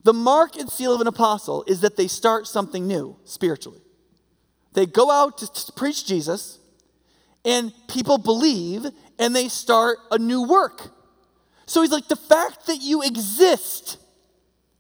[0.05, 3.81] the mark and seal of an apostle is that they start something new spiritually.
[4.73, 6.59] They go out to, preach Jesus,
[7.45, 8.87] and people believe,
[9.19, 10.91] and they start a new work.
[11.67, 13.99] So he's like, the fact that you exist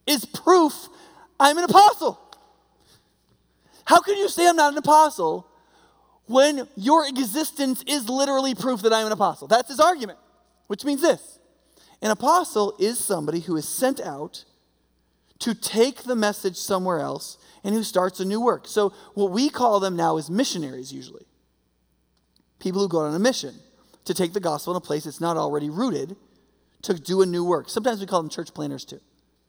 [0.06, 0.88] is proof
[1.38, 2.20] I'm an apostle.
[3.84, 5.48] How can you say I'm not an apostle
[6.26, 9.48] when your existence is literally proof that I'm an apostle?
[9.48, 10.20] That's his argument,
[10.68, 11.40] which means this
[12.00, 14.44] an apostle is somebody who is sent out
[15.42, 18.68] to take the message somewhere else and who starts a new work.
[18.68, 21.26] So, what we call them now is missionaries, usually.
[22.60, 23.54] People who go on a mission
[24.04, 26.16] to take the gospel in a place that's not already rooted
[26.82, 27.68] to do a new work.
[27.68, 29.00] Sometimes we call them church planters too,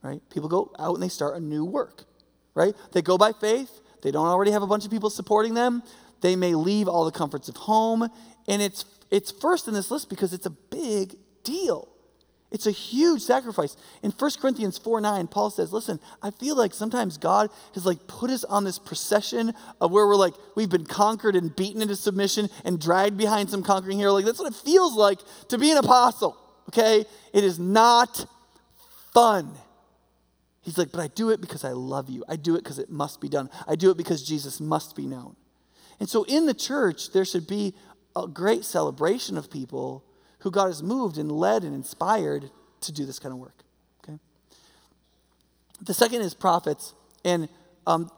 [0.01, 0.19] right?
[0.31, 2.05] People go out and they start a new work,
[2.55, 2.75] right?
[2.91, 3.69] They go by faith,
[4.01, 5.83] they don't already have a bunch of people supporting them.
[6.21, 8.09] They may leave all the comforts of home,
[8.47, 11.92] and it's it's first in this list because it's a big deal.
[12.53, 13.75] It's a huge sacrifice.
[14.03, 18.05] In 1 Corinthians 4 9, Paul says, Listen, I feel like sometimes God has like
[18.05, 21.95] put us on this procession of where we're like, we've been conquered and beaten into
[21.95, 24.13] submission and dragged behind some conquering hero.
[24.13, 25.17] Like, that's what it feels like
[25.49, 26.37] to be an apostle,
[26.69, 27.05] okay?
[27.33, 28.27] It is not
[29.15, 29.51] fun.
[30.61, 32.23] He's like, but I do it because I love you.
[32.29, 33.49] I do it because it must be done.
[33.67, 35.35] I do it because Jesus must be known.
[35.99, 37.73] And so in the church, there should be
[38.15, 40.05] a great celebration of people
[40.43, 42.51] who God has moved and led and inspired
[42.81, 43.63] to do this kind of work.
[44.03, 44.19] Okay.
[45.81, 47.47] The second is prophets, and
[47.87, 48.11] um,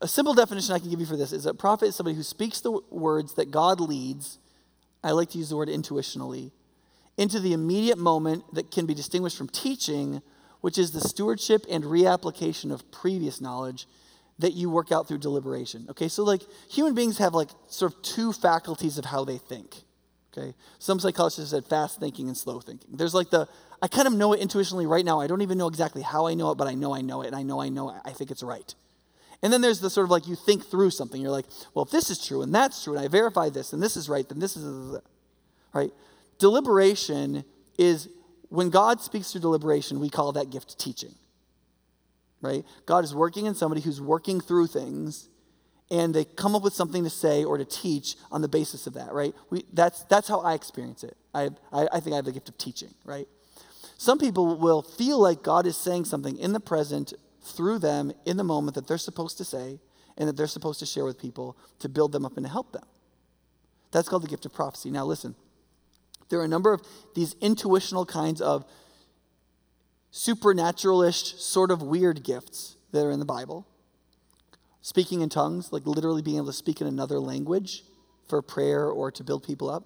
[0.00, 2.22] a simple definition I can give you for this is a prophet is somebody who
[2.22, 4.38] speaks the words that God leads.
[5.04, 6.52] I like to use the word intuitionally
[7.18, 10.22] into the immediate moment that can be distinguished from teaching,
[10.62, 13.86] which is the stewardship and reapplication of previous knowledge
[14.38, 15.86] that you work out through deliberation.
[15.90, 19.82] Okay, so like human beings have like sort of two faculties of how they think.
[20.38, 20.54] Okay?
[20.78, 22.96] Some psychologists said fast thinking and slow thinking.
[22.96, 23.48] There's like the,
[23.82, 25.20] I kind of know it intuitionally right now.
[25.20, 27.28] I don't even know exactly how I know it, but I know I know it,
[27.28, 27.96] and I know I know it.
[28.04, 28.74] I think it's right.
[29.42, 31.20] And then there's the sort of like you think through something.
[31.20, 33.82] You're like, well, if this is true and that's true, and I verify this and
[33.82, 35.00] this is right, then this is
[35.72, 35.92] right.
[36.38, 37.44] Deliberation
[37.78, 38.08] is
[38.48, 41.14] when God speaks through deliberation, we call that gift teaching.
[42.40, 42.64] Right?
[42.86, 45.28] God is working in somebody who's working through things
[45.90, 48.94] and they come up with something to say or to teach on the basis of
[48.94, 49.34] that, right?
[49.50, 51.16] We, that's, that's how I experience it.
[51.34, 53.26] I, I, I think I have the gift of teaching, right?
[53.96, 58.36] Some people will feel like God is saying something in the present through them in
[58.36, 59.80] the moment that they're supposed to say
[60.16, 62.72] and that they're supposed to share with people to build them up and to help
[62.72, 62.84] them.
[63.90, 64.90] That's called the gift of prophecy.
[64.90, 65.34] Now, listen,
[66.28, 66.82] there are a number of
[67.14, 68.66] these intuitional kinds of
[70.12, 73.66] supernaturalish, sort of weird gifts that are in the Bible.
[74.88, 77.82] Speaking in tongues, like literally being able to speak in another language
[78.26, 79.84] for prayer or to build people up.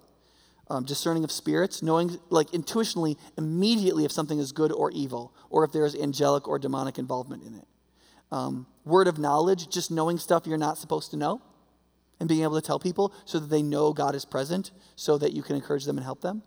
[0.69, 5.65] Um, discerning of spirits, knowing like intuitionally immediately if something is good or evil, or
[5.65, 7.67] if there's angelic or demonic involvement in it.
[8.31, 11.41] Um, word of knowledge, just knowing stuff you're not supposed to know
[12.21, 15.33] and being able to tell people so that they know God is present so that
[15.33, 16.43] you can encourage them and help them.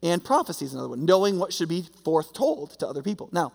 [0.00, 3.30] And prophecy is another one, knowing what should be foretold to other people.
[3.32, 3.52] Now,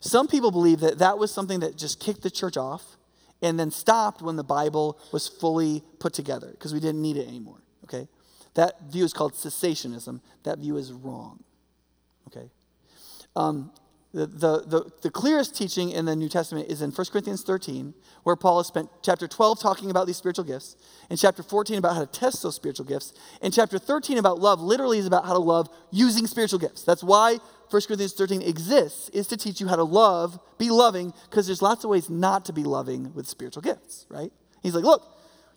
[0.00, 2.98] some people believe that that was something that just kicked the church off
[3.44, 7.28] and then stopped when the Bible was fully put together because we didn't need it
[7.28, 7.58] anymore.
[7.84, 8.08] Okay?
[8.54, 10.20] That view is called cessationism.
[10.44, 11.44] That view is wrong.
[12.28, 12.48] Okay?
[13.36, 13.70] Um,
[14.14, 17.92] the, the, the, the, clearest teaching in the New Testament is in 1 Corinthians 13,
[18.22, 20.76] where Paul has spent chapter 12 talking about these spiritual gifts,
[21.10, 24.60] and chapter 14 about how to test those spiritual gifts, and chapter 13 about love
[24.60, 26.84] literally is about how to love using spiritual gifts.
[26.84, 27.38] That's why
[27.70, 31.62] 1 Corinthians 13 exists, is to teach you how to love, be loving, because there's
[31.62, 34.32] lots of ways not to be loving with spiritual gifts, right?
[34.62, 35.02] He's like, look,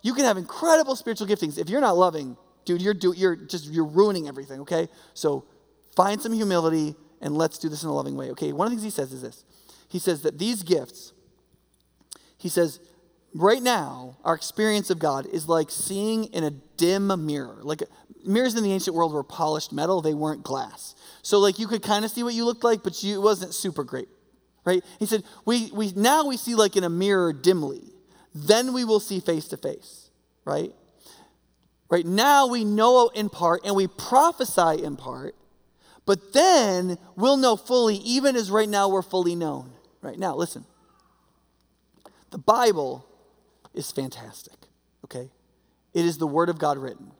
[0.01, 1.57] you can have incredible spiritual giftings.
[1.57, 4.87] If you're not loving, dude, you're, do, you're just, you're ruining everything, okay?
[5.13, 5.45] So
[5.95, 8.29] find some humility and let's do this in a loving way.
[8.31, 9.43] Okay, one of the things he says is this.
[9.89, 11.13] He says that these gifts,
[12.37, 12.79] he says,
[13.33, 17.59] right now, our experience of God is like seeing in a dim mirror.
[17.61, 17.83] Like
[18.27, 20.95] mirrors in the ancient world were polished metal, they weren't glass.
[21.21, 23.53] So like you could kind of see what you looked like, but you, it wasn't
[23.53, 24.07] super great.
[24.65, 24.83] Right?
[24.99, 27.81] He said, we, we now we see like in a mirror dimly.
[28.35, 30.09] Then we will see face to face.
[30.45, 30.71] Right?
[31.89, 35.35] Right now we know in part and we prophesy in part,
[36.05, 39.71] but then we'll know fully, even as right now we're fully known.
[40.01, 40.65] Right now, listen.
[42.31, 43.05] The Bible
[43.73, 44.53] is fantastic,
[45.05, 45.29] okay?
[45.93, 47.11] It is the Word of God written.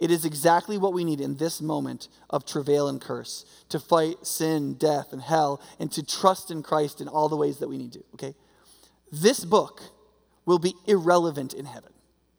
[0.00, 4.26] It is exactly what we need in this moment of travail and curse to fight
[4.26, 7.78] sin, death, and hell, and to trust in Christ in all the ways that we
[7.78, 8.34] need to, okay?
[9.12, 9.82] This book
[10.44, 11.92] will be irrelevant in heaven,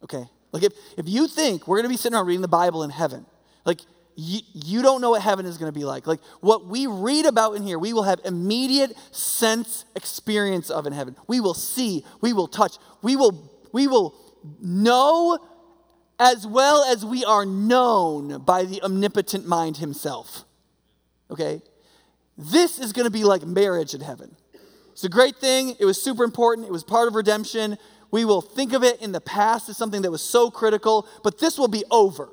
[0.04, 0.26] okay?
[0.52, 3.26] Like, if, if you think we're gonna be sitting around reading the Bible in heaven,
[3.64, 3.80] like,
[4.16, 6.06] you, you don't know what heaven is going to be like.
[6.06, 10.94] Like what we read about in here, we will have immediate sense experience of in
[10.94, 11.16] heaven.
[11.28, 14.14] We will see, we will touch, we will, we will
[14.60, 15.38] know
[16.18, 20.44] as well as we are known by the omnipotent mind himself.
[21.30, 21.62] Okay?
[22.38, 24.36] This is going to be like marriage in heaven.
[24.92, 25.76] It's a great thing.
[25.78, 26.66] It was super important.
[26.66, 27.76] It was part of redemption.
[28.10, 31.38] We will think of it in the past as something that was so critical, but
[31.38, 32.30] this will be over.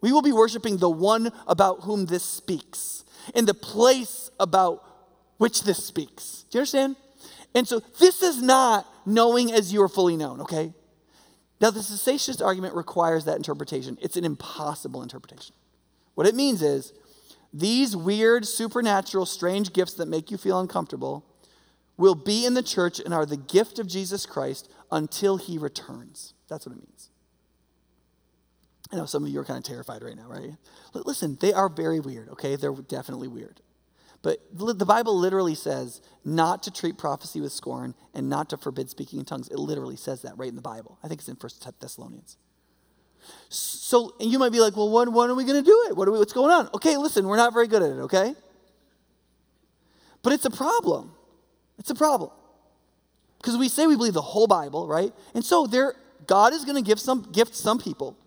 [0.00, 3.04] We will be worshiping the one about whom this speaks,
[3.34, 4.82] in the place about
[5.36, 6.46] which this speaks.
[6.50, 6.96] Do you understand?
[7.54, 10.72] And so this is not knowing as you are fully known, okay?
[11.60, 13.98] Now, the cessationist argument requires that interpretation.
[14.00, 15.54] It's an impossible interpretation.
[16.14, 16.92] What it means is
[17.52, 21.24] these weird, supernatural, strange gifts that make you feel uncomfortable
[21.96, 26.32] will be in the church and are the gift of Jesus Christ until he returns.
[26.48, 27.10] That's what it means.
[28.92, 30.56] I know some of you are kind of terrified right now, right?
[30.94, 32.56] Listen, they are very weird, okay?
[32.56, 33.60] They're definitely weird.
[34.22, 38.90] But the Bible literally says not to treat prophecy with scorn and not to forbid
[38.90, 39.48] speaking in tongues.
[39.48, 40.98] It literally says that right in the Bible.
[41.02, 42.36] I think it's in First Thessalonians.
[43.48, 45.96] So, and you might be like, well, when, when are we going to do it?
[45.96, 46.68] What are we, what's going on?
[46.74, 48.34] Okay, listen, we're not very good at it, okay?
[50.22, 51.12] But it's a problem.
[51.78, 52.30] It's a problem.
[53.38, 55.12] Because we say we believe the whole Bible, right?
[55.34, 55.94] And so there,
[56.26, 58.18] God is going to give some gift some people,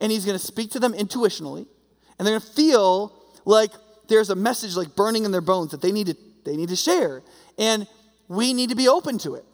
[0.00, 1.66] and He's going to speak to them intuitionally,
[2.18, 3.14] and they're going to feel
[3.46, 3.72] like
[4.08, 6.76] there's a message like burning in their bones that they need to, they need to
[6.76, 7.22] share.
[7.58, 7.86] And
[8.28, 9.44] we need to be open to it.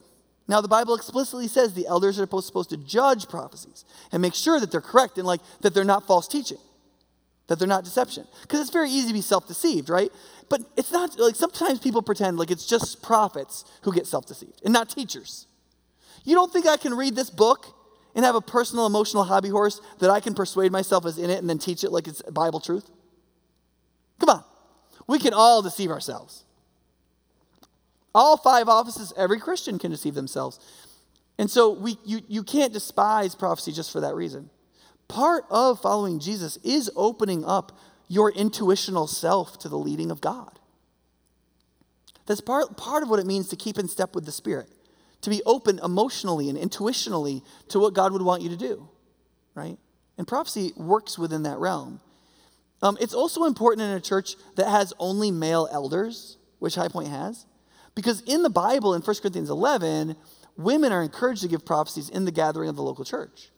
[0.48, 4.58] Now, the Bible explicitly says the elders are supposed to judge prophecies and make sure
[4.60, 6.58] that they're correct and like that they're not false teaching,
[7.46, 8.26] that they're not deception.
[8.42, 10.10] Because it's very easy to be self deceived, right?
[10.48, 14.60] But it's not like sometimes people pretend like it's just prophets who get self deceived
[14.64, 15.46] and not teachers.
[16.24, 17.66] You don't think I can read this book
[18.14, 21.38] and have a personal emotional hobby horse that I can persuade myself is in it
[21.38, 22.90] and then teach it like it's Bible truth?
[24.22, 24.44] Come on.
[25.08, 26.44] We can all deceive ourselves.
[28.14, 30.60] All five offices, every Christian can deceive themselves.
[31.38, 34.48] And so we, you, you can't despise prophecy just for that reason.
[35.08, 40.60] Part of following Jesus is opening up your intuitional self to the leading of God.
[42.26, 44.68] That's part, part of what it means to keep in step with the Spirit,
[45.22, 48.88] to be open emotionally and intuitionally to what God would want you to do,
[49.56, 49.78] right?
[50.16, 52.00] And prophecy works within that realm.
[52.82, 57.08] Um, it's also important in a church that has only male elders, which High Point
[57.08, 57.46] has,
[57.94, 60.16] because in the Bible, in 1 Corinthians 11,
[60.56, 63.50] women are encouraged to give prophecies in the gathering of the local church.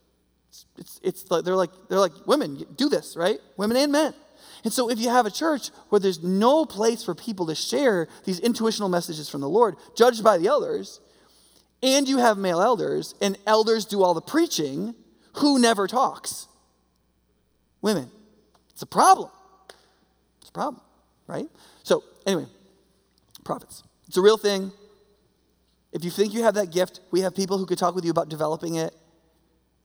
[0.50, 3.38] It's, it's, it's like, they're like, they're like, women, do this, right?
[3.56, 4.14] Women and men.
[4.62, 8.08] And so if you have a church where there's no place for people to share
[8.24, 11.00] these intuitional messages from the Lord, judged by the elders,
[11.82, 14.94] and you have male elders, and elders do all the preaching,
[15.34, 16.48] who never talks?
[17.82, 18.10] Women.
[18.74, 19.30] It's a problem.
[20.40, 20.82] It's a problem,
[21.26, 21.46] right?
[21.84, 22.46] So, anyway,
[23.44, 23.82] prophets.
[24.06, 24.72] It's a real thing.
[25.92, 28.10] If you think you have that gift, we have people who could talk with you
[28.10, 28.94] about developing it.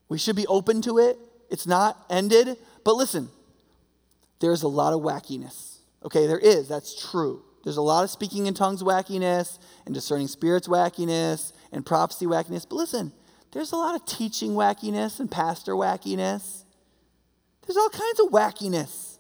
[0.10, 1.18] We should be open to it.
[1.52, 2.58] It's not ended.
[2.84, 3.30] But listen,
[4.40, 5.78] there's a lot of wackiness.
[6.04, 6.68] Okay, there is.
[6.68, 7.44] That's true.
[7.64, 12.66] There's a lot of speaking in tongues wackiness and discerning spirits wackiness and prophecy wackiness.
[12.68, 13.12] But listen,
[13.52, 16.64] there's a lot of teaching wackiness and pastor wackiness.
[17.70, 19.20] There's all kinds of wackiness.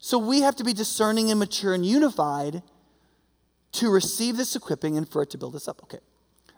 [0.00, 2.64] So we have to be discerning and mature and unified
[3.74, 5.80] to receive this equipping and for it to build us up.
[5.84, 6.00] Okay.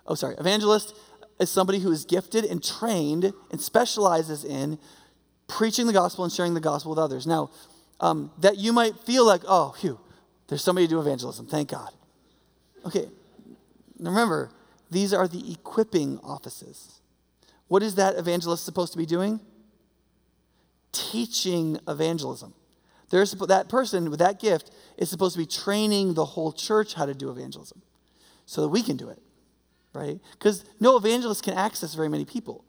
[0.06, 0.36] Oh, sorry.
[0.38, 0.96] Evangelist
[1.38, 4.78] is somebody who is gifted and trained and specializes in
[5.48, 7.26] preaching the gospel and sharing the gospel with others.
[7.26, 7.50] Now,
[8.00, 10.00] um, that you might feel like, oh, phew,
[10.48, 11.46] there's somebody to do evangelism.
[11.46, 11.90] Thank God.
[12.86, 13.06] Okay.
[13.98, 14.50] Now remember,
[14.90, 17.02] these are the equipping offices.
[17.68, 19.40] What is that evangelist supposed to be doing?
[20.92, 22.54] Teaching evangelism.
[23.10, 27.06] There's, that person with that gift is supposed to be training the whole church how
[27.06, 27.82] to do evangelism
[28.46, 29.20] so that we can do it,
[29.92, 30.20] right?
[30.32, 32.64] Because no evangelist can access very many people.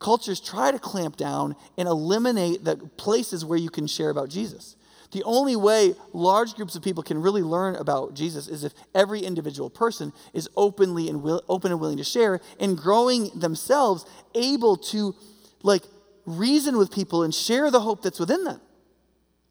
[0.00, 4.76] Cultures try to clamp down and eliminate the places where you can share about Jesus.
[5.12, 9.20] The only way large groups of people can really learn about Jesus is if every
[9.20, 14.04] individual person is openly and will, open and willing to share and growing themselves
[14.34, 15.14] able to
[15.62, 15.84] like
[16.26, 18.60] reason with people and share the hope that's within them.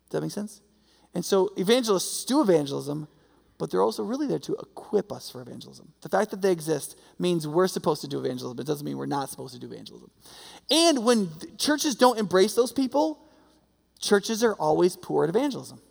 [0.10, 0.62] Does that make sense?
[1.14, 3.08] And so evangelists do evangelism,
[3.58, 5.94] but they're also really there to equip us for evangelism.
[6.02, 8.98] The fact that they exist means we're supposed to do evangelism, but it doesn't mean
[8.98, 10.10] we're not supposed to do evangelism.
[10.72, 13.20] And when churches don't embrace those people,
[14.00, 15.82] churches are always poor at evangelism.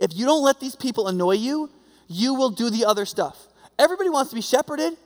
[0.00, 1.70] If you don't let these people annoy you,
[2.08, 3.48] you will do the other stuff.
[3.78, 4.96] Everybody wants to be shepherded.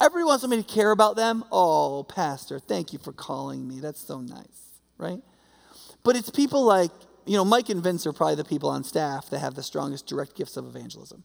[0.00, 1.44] Everybody wants somebody to care about them.
[1.50, 3.80] Oh, Pastor, thank you for calling me.
[3.80, 5.20] That's so nice, right?
[6.04, 6.92] But it's people like,
[7.26, 10.06] you know, Mike and Vince are probably the people on staff that have the strongest
[10.06, 11.24] direct gifts of evangelism.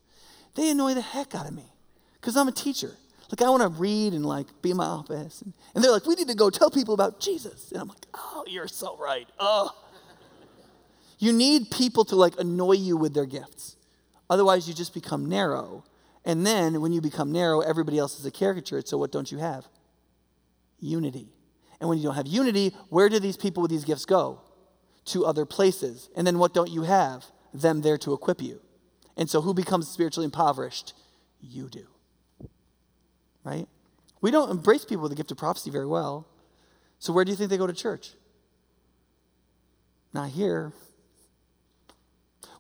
[0.56, 1.72] They annoy the heck out of me
[2.16, 2.92] because I'm a teacher.
[3.32, 5.42] Like, I want to read and, like, be in my office.
[5.42, 7.72] And, and they're like, we need to go tell people about Jesus.
[7.72, 9.28] And I'm like, oh, you're so right.
[9.40, 9.72] Oh.
[11.18, 13.76] You need people to, like, annoy you with their gifts.
[14.30, 15.84] Otherwise, you just become narrow.
[16.26, 18.82] And then when you become narrow, everybody else is a caricature.
[18.86, 19.68] So what don't you have?
[20.80, 21.34] Unity.
[21.80, 24.42] And when you don't have unity, where do these people with these gifts go?
[25.06, 26.10] To other places.
[26.16, 27.26] And then what don't you have?
[27.54, 28.62] Them there to equip you.
[29.18, 30.94] And so who becomes spiritually impoverished?
[31.42, 31.88] You do.
[33.44, 33.68] Right?
[34.22, 36.26] We don't embrace people with the gift of prophecy very well.
[37.00, 38.14] So where do you think they go to church?
[40.14, 40.72] Not here.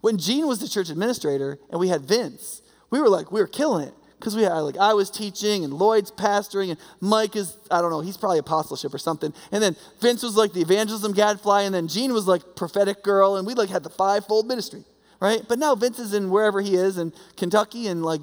[0.01, 2.61] When Gene was the church administrator and we had Vince,
[2.93, 3.93] we were like, we were killing it.
[4.19, 7.89] Because we had, like, I was teaching and Lloyd's pastoring and Mike is, I don't
[7.89, 9.33] know, he's probably apostleship or something.
[9.51, 13.35] And then Vince was like the evangelism gadfly and then Gene was like prophetic girl
[13.35, 14.83] and we like had the fivefold ministry,
[15.19, 15.41] right?
[15.45, 18.21] But now Vince is in wherever he is in Kentucky and like,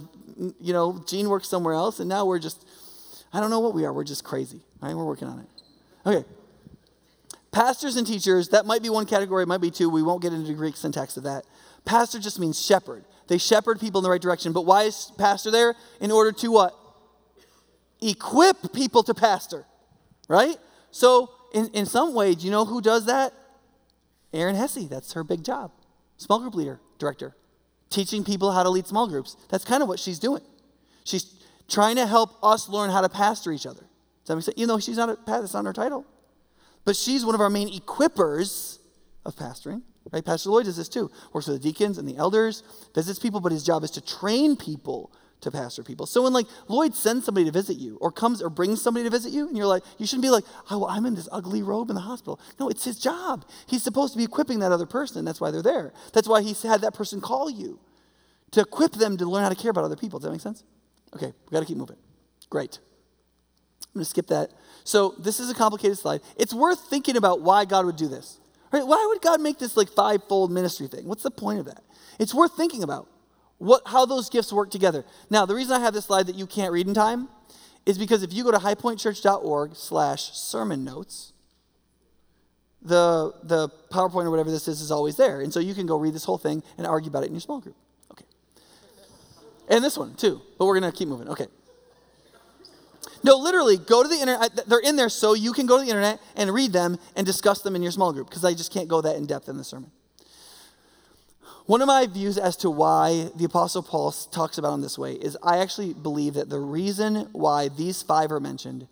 [0.60, 2.64] you know, Gene works somewhere else and now we're just,
[3.32, 3.92] I don't know what we are.
[3.92, 4.94] We're just crazy, right?
[4.94, 6.08] We're working on it.
[6.08, 6.28] Okay.
[7.50, 9.90] Pastors and teachers, that might be one category, might be two.
[9.90, 11.44] We won't get into the Greek syntax of that.
[11.84, 13.04] Pastor just means shepherd.
[13.30, 14.52] They shepherd people in the right direction.
[14.52, 15.76] But why is pastor there?
[16.00, 16.74] In order to what?
[18.02, 19.66] Equip people to pastor,
[20.28, 20.56] right?
[20.90, 23.32] So, in, in some way, do you know who does that?
[24.32, 24.88] Erin Hesse.
[24.88, 25.70] That's her big job.
[26.16, 27.36] Small group leader, director.
[27.88, 29.36] Teaching people how to lead small groups.
[29.48, 30.42] That's kind of what she's doing.
[31.04, 31.32] She's
[31.68, 33.84] trying to help us learn how to pastor each other.
[34.24, 34.48] Sense?
[34.56, 36.04] Even though she's not a, pastor, that's not her title.
[36.84, 38.80] But she's one of our main equippers
[39.24, 39.82] of pastoring.
[40.12, 40.24] Right?
[40.24, 41.10] Pastor Lloyd does this too.
[41.32, 42.62] Works with the deacons and the elders,
[42.94, 46.06] visits people, but his job is to train people to pastor people.
[46.06, 49.10] So when like Lloyd sends somebody to visit you or comes or brings somebody to
[49.10, 51.90] visit you, and you're like, you shouldn't be like, oh, I'm in this ugly robe
[51.90, 52.40] in the hospital.
[52.58, 53.44] No, it's his job.
[53.66, 55.24] He's supposed to be equipping that other person.
[55.24, 55.92] That's why they're there.
[56.12, 57.78] That's why he had that person call you
[58.52, 60.18] to equip them to learn how to care about other people.
[60.18, 60.62] Does that make sense?
[61.14, 61.96] Okay, we got to keep moving.
[62.48, 62.78] Great.
[63.82, 64.50] I'm going to skip that.
[64.84, 66.20] So this is a complicated slide.
[66.36, 68.38] It's worth thinking about why God would do this.
[68.72, 68.86] Right?
[68.86, 71.06] Why would God make this like five-fold ministry thing?
[71.06, 71.82] What's the point of that?
[72.18, 73.08] It's worth thinking about
[73.58, 75.04] what, how those gifts work together.
[75.28, 77.28] Now, the reason I have this slide that you can't read in time
[77.84, 81.32] is because if you go to highpointchurch.org slash sermon notes,
[82.82, 85.40] the, the PowerPoint or whatever this is is always there.
[85.40, 87.40] And so you can go read this whole thing and argue about it in your
[87.40, 87.76] small group.
[88.12, 88.24] Okay.
[89.68, 91.28] And this one too, but we're going to keep moving.
[91.28, 91.46] Okay.
[93.22, 94.66] No, literally, go to the internet.
[94.66, 97.60] They're in there so you can go to the internet and read them and discuss
[97.60, 99.64] them in your small group because I just can't go that in depth in the
[99.64, 99.90] sermon.
[101.66, 105.12] One of my views as to why the Apostle Paul talks about in this way
[105.12, 108.88] is I actually believe that the reason why these five are mentioned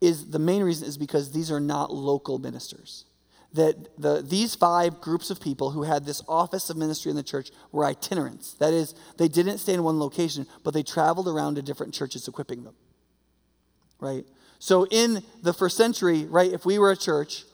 [0.00, 3.06] is the main reason is because these are not local ministers.
[3.54, 7.22] That the, these five groups of people who had this office of ministry in the
[7.22, 8.54] church were itinerants.
[8.54, 12.26] That is, they didn't stay in one location, but they traveled around to different churches
[12.26, 12.74] equipping them
[14.02, 14.24] right?
[14.58, 17.44] So in the first century, right, if we were a church,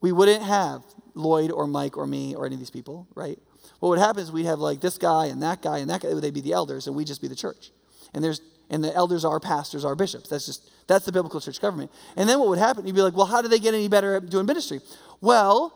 [0.00, 0.82] we wouldn't have
[1.14, 3.38] Lloyd or Mike or me or any of these people, right?
[3.80, 6.14] What would happen is we'd have like this guy and that guy and that guy,
[6.14, 7.70] they'd be the elders, and we'd just be the church.
[8.14, 10.28] And there's and the elders are pastors, are bishops.
[10.28, 11.90] That's just that's the biblical church government.
[12.16, 12.86] And then what would happen?
[12.86, 14.80] You'd be like, well, how do they get any better at doing ministry?
[15.20, 15.72] Well,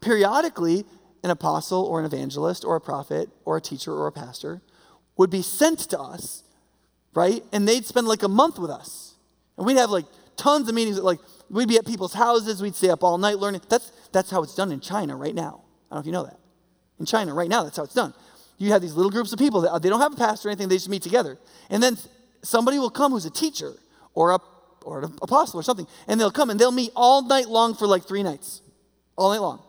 [0.00, 0.84] periodically,
[1.24, 4.62] an apostle or an evangelist or a prophet or a teacher or a pastor
[5.16, 6.44] would be sent to us,
[7.14, 7.42] right?
[7.52, 9.15] And they'd spend like a month with us
[9.56, 10.98] and we'd have like tons of meetings.
[10.98, 12.62] Like we'd be at people's houses.
[12.62, 13.62] We'd stay up all night learning.
[13.68, 15.62] That's, that's how it's done in China right now.
[15.90, 16.38] I don't know if you know that.
[16.98, 18.14] In China right now, that's how it's done.
[18.58, 20.50] You have these little groups of people that uh, they don't have a pastor or
[20.50, 20.68] anything.
[20.68, 21.38] They just meet together.
[21.68, 21.98] And then
[22.42, 23.74] somebody will come who's a teacher
[24.14, 24.38] or a
[24.86, 27.88] or an apostle or something, and they'll come and they'll meet all night long for
[27.88, 28.62] like three nights,
[29.16, 29.60] all night long.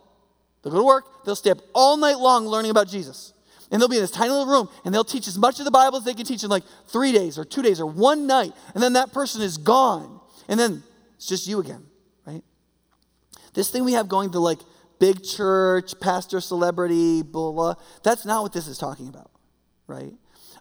[0.62, 1.26] They'll go to work.
[1.26, 3.34] They'll stay up all night long learning about Jesus.
[3.72, 5.72] And they'll be in this tiny little room and they'll teach as much of the
[5.72, 8.54] Bible as they can teach in like three days or two days or one night.
[8.74, 10.20] And then that person is gone.
[10.48, 10.84] And then
[11.16, 11.86] it's just you again,
[12.26, 12.44] right?
[13.54, 14.60] This thing we have going to like
[15.00, 19.32] big church, pastor celebrity, blah, blah, that's not what this is talking about,
[19.86, 20.14] right?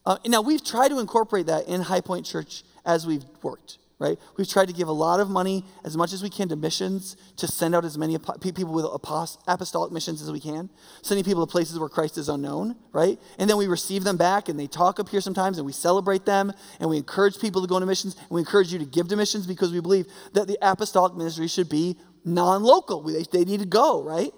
[0.05, 4.19] Uh, now, we've tried to incorporate that in High Point Church as we've worked, right?
[4.37, 7.17] We've tried to give a lot of money, as much as we can, to missions,
[7.39, 10.69] to send out as many people with apostolic missions as we can,
[11.03, 13.19] sending people to places where Christ is unknown, right?
[13.39, 16.27] And then we receive them back, and they talk up here sometimes, and we celebrate
[16.27, 19.09] them, and we encourage people to go into missions, and we encourage you to give
[19.09, 23.03] to missions because we believe that the apostolic ministry should be non local.
[23.03, 24.33] They, they need to go, right?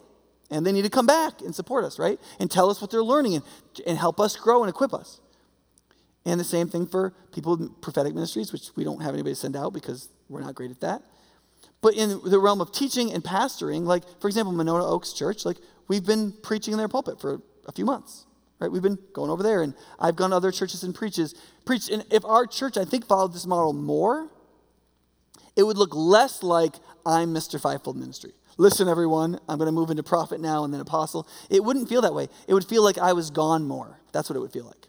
[0.50, 2.18] And they need to come back and support us, right?
[2.38, 3.44] And tell us what they're learning and,
[3.86, 5.20] and help us grow and equip us.
[6.28, 9.40] And the same thing for people with prophetic ministries, which we don't have anybody to
[9.40, 11.02] send out because we're not great at that.
[11.80, 15.56] But in the realm of teaching and pastoring, like, for example, Monona Oaks Church, like,
[15.88, 18.26] we've been preaching in their pulpit for a few months,
[18.58, 18.70] right?
[18.70, 21.88] We've been going over there, and I've gone to other churches and preaches, preached.
[21.88, 24.28] And if our church, I think, followed this model more,
[25.56, 26.74] it would look less like
[27.06, 27.58] I'm Mr.
[27.58, 28.32] Fivefold Ministry.
[28.58, 31.26] Listen, everyone, I'm going to move into prophet now and then apostle.
[31.48, 32.28] It wouldn't feel that way.
[32.46, 33.98] It would feel like I was gone more.
[34.12, 34.87] That's what it would feel like.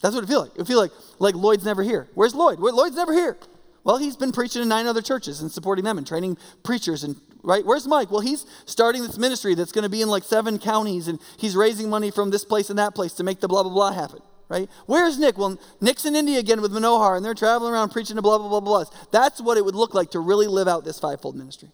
[0.00, 0.56] That's what it feel like.
[0.56, 2.08] It feel like, like Lloyd's never here.
[2.14, 2.58] Where's Lloyd?
[2.58, 3.36] Where, Lloyd's never here.
[3.84, 7.16] Well, he's been preaching in nine other churches and supporting them and training preachers and
[7.42, 7.64] right.
[7.64, 8.10] Where's Mike?
[8.10, 11.56] Well, he's starting this ministry that's going to be in like seven counties and he's
[11.56, 14.20] raising money from this place and that place to make the blah blah blah happen.
[14.48, 14.68] Right?
[14.86, 15.38] Where's Nick?
[15.38, 18.48] Well, Nick's in India again with Manohar and they're traveling around preaching to blah blah
[18.48, 18.84] blah blah.
[19.12, 21.70] That's what it would look like to really live out this fivefold ministry.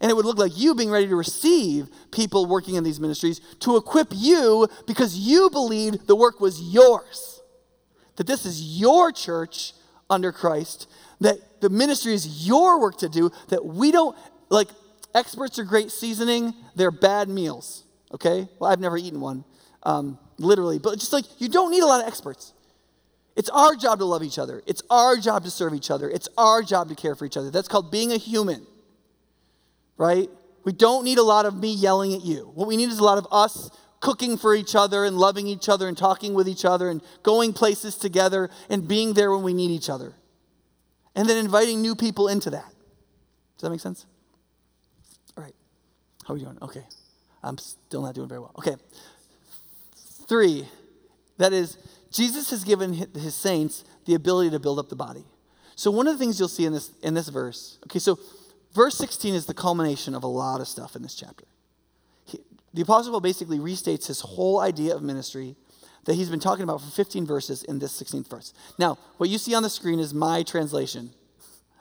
[0.00, 3.40] And it would look like you being ready to receive people working in these ministries
[3.60, 7.40] to equip you because you believed the work was yours.
[8.16, 9.72] That this is your church
[10.08, 10.88] under Christ,
[11.20, 14.16] that the ministry is your work to do, that we don't,
[14.48, 14.68] like,
[15.14, 18.48] experts are great seasoning, they're bad meals, okay?
[18.58, 19.44] Well, I've never eaten one,
[19.82, 22.52] um, literally, but just like, you don't need a lot of experts.
[23.34, 24.62] It's our job to love each other.
[24.66, 26.08] It's our job to serve each other.
[26.08, 27.50] It's our job to care for each other.
[27.50, 28.66] That's called being a human
[29.96, 30.28] right?
[30.64, 32.50] We don't need a lot of me yelling at you.
[32.54, 33.70] What we need is a lot of us
[34.00, 37.52] cooking for each other and loving each other and talking with each other and going
[37.52, 40.14] places together and being there when we need each other.
[41.14, 42.66] And then inviting new people into that.
[43.56, 44.06] Does that make sense?
[45.36, 45.54] All right.
[46.24, 46.58] How are we doing?
[46.60, 46.84] Okay.
[47.42, 48.52] I'm still not doing very well.
[48.58, 48.76] Okay.
[50.28, 50.68] Three,
[51.38, 51.78] that is,
[52.10, 55.24] Jesus has given his saints the ability to build up the body.
[55.74, 58.18] So one of the things you'll see in this in this verse, okay, so
[58.76, 61.46] Verse 16 is the culmination of a lot of stuff in this chapter.
[62.26, 62.40] He,
[62.74, 65.56] the Apostle Paul basically restates his whole idea of ministry
[66.04, 68.52] that he's been talking about for 15 verses in this 16th verse.
[68.78, 71.12] Now, what you see on the screen is my translation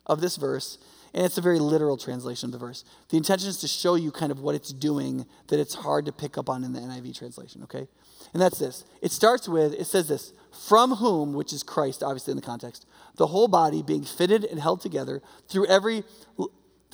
[0.06, 0.78] of this verse,
[1.14, 2.86] and it's a very literal translation of the verse.
[3.10, 6.14] The intention is to show you kind of what it's doing that it's hard to
[6.14, 7.90] pick up on in the NIV translation, okay?
[8.32, 8.86] And that's this.
[9.02, 10.32] It starts with, it says this,
[10.70, 12.86] from whom, which is Christ, obviously in the context,
[13.18, 16.06] the whole body being fitted and held together through every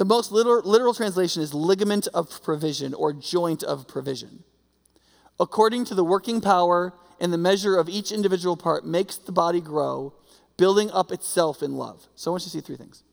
[0.01, 4.43] the most literal, literal translation is ligament of provision or joint of provision.
[5.39, 9.61] According to the working power and the measure of each individual part, makes the body
[9.61, 10.15] grow,
[10.57, 12.07] building up itself in love.
[12.15, 13.03] So I want you to see three things.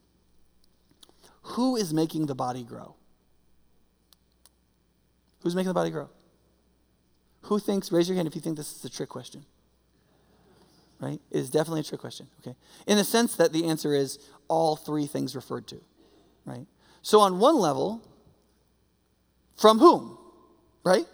[1.42, 2.94] Who is making the body grow?
[5.42, 6.08] Who's making the body grow?
[7.42, 9.44] Who thinks, raise your hand if you think this is a trick question.
[11.00, 11.20] Right?
[11.30, 12.28] It is definitely a trick question.
[12.40, 12.56] Okay.
[12.86, 14.18] In the sense that the answer is
[14.48, 15.82] all three things referred to.
[16.46, 16.66] Right?
[17.02, 18.02] So, on one level,
[19.56, 20.18] from whom?
[20.84, 21.06] Right?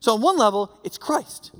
[0.00, 1.52] So, on one level, it's Christ.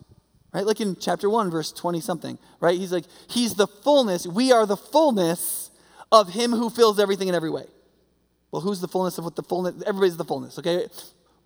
[0.52, 0.64] Right?
[0.64, 2.38] Like in chapter 1, verse 20 something.
[2.60, 2.78] Right?
[2.78, 4.26] He's like, He's the fullness.
[4.26, 5.70] We are the fullness
[6.12, 7.64] of Him who fills everything in every way.
[8.52, 9.82] Well, who's the fullness of what the fullness?
[9.84, 10.86] Everybody's the fullness, okay?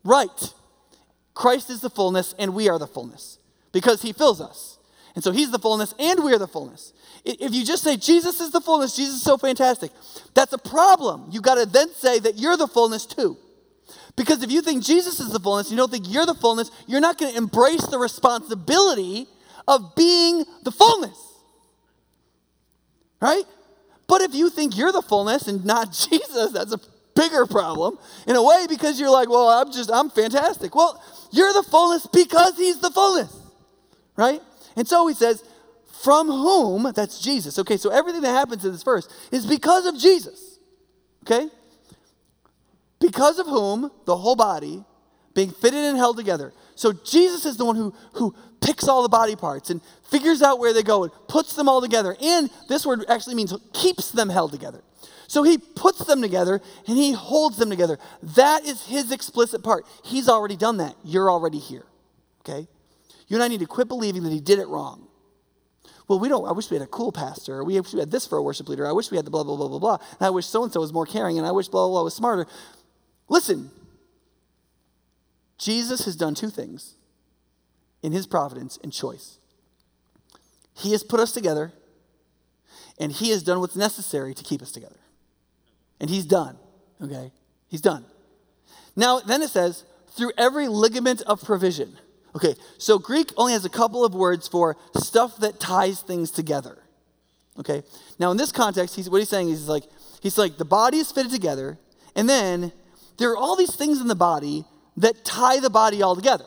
[0.04, 0.52] Right.
[1.32, 3.38] Christ is the fullness, and we are the fullness
[3.72, 4.77] because He fills us.
[5.18, 6.92] And so he's the fullness and we're the fullness.
[7.24, 9.90] If you just say Jesus is the fullness, Jesus is so fantastic,
[10.32, 11.26] that's a problem.
[11.32, 13.36] You've got to then say that you're the fullness too.
[14.14, 17.00] Because if you think Jesus is the fullness, you don't think you're the fullness, you're
[17.00, 19.26] not going to embrace the responsibility
[19.66, 21.18] of being the fullness.
[23.20, 23.42] Right?
[24.06, 26.80] But if you think you're the fullness and not Jesus, that's a
[27.16, 27.98] bigger problem
[28.28, 30.76] in a way because you're like, well, I'm just, I'm fantastic.
[30.76, 31.02] Well,
[31.32, 33.36] you're the fullness because he's the fullness.
[34.14, 34.42] Right?
[34.78, 35.42] And so he says,
[36.04, 37.58] from whom, that's Jesus.
[37.58, 40.60] Okay, so everything that happens in this verse is because of Jesus.
[41.24, 41.48] Okay?
[43.00, 44.84] Because of whom the whole body
[45.34, 46.52] being fitted and held together.
[46.76, 50.60] So Jesus is the one who, who picks all the body parts and figures out
[50.60, 52.16] where they go and puts them all together.
[52.22, 54.84] And this word actually means keeps them held together.
[55.26, 57.98] So he puts them together and he holds them together.
[58.22, 59.86] That is his explicit part.
[60.04, 60.94] He's already done that.
[61.02, 61.84] You're already here.
[62.42, 62.68] Okay?
[63.28, 65.06] You and I need to quit believing that he did it wrong.
[66.08, 68.10] Well, we don't, I wish we had a cool pastor, or we wish we had
[68.10, 68.86] this for a worship leader.
[68.86, 69.98] I wish we had the blah, blah, blah, blah, blah.
[70.18, 72.04] And I wish so and so was more caring, and I wish blah, blah, blah
[72.04, 72.46] was smarter.
[73.28, 73.70] Listen,
[75.58, 76.94] Jesus has done two things
[78.02, 79.38] in his providence and choice.
[80.74, 81.72] He has put us together,
[82.98, 84.98] And he has done what's necessary to keep us together.
[86.00, 86.56] And he's done,
[87.02, 87.32] okay?
[87.68, 88.04] He's done.
[88.96, 91.96] Now, then it says, through every ligament of provision.
[92.38, 96.78] Okay, so Greek only has a couple of words for stuff that ties things together.
[97.58, 97.82] Okay,
[98.20, 99.82] now in this context, he's, what he's saying is he's like,
[100.22, 101.78] he's like, the body is fitted together,
[102.14, 102.70] and then
[103.16, 104.64] there are all these things in the body
[104.96, 106.44] that tie the body all together.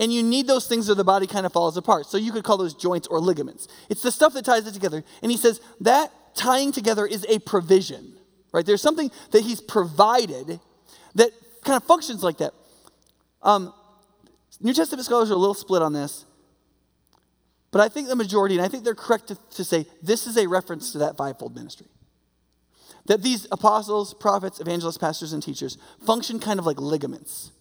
[0.00, 2.06] And you need those things or the body kind of falls apart.
[2.06, 3.68] So you could call those joints or ligaments.
[3.90, 5.04] It's the stuff that ties it together.
[5.22, 8.14] And he says that tying together is a provision,
[8.52, 8.64] right?
[8.64, 10.60] There's something that he's provided
[11.14, 11.30] that
[11.62, 12.54] kind of functions like that.
[13.42, 13.74] Um,
[14.64, 16.24] New Testament scholars are a little split on this.
[17.70, 20.38] But I think the majority, and I think they're correct to, to say this is
[20.38, 21.86] a reference to that fivefold ministry.
[23.06, 27.52] That these apostles, prophets, evangelists, pastors, and teachers function kind of like ligaments,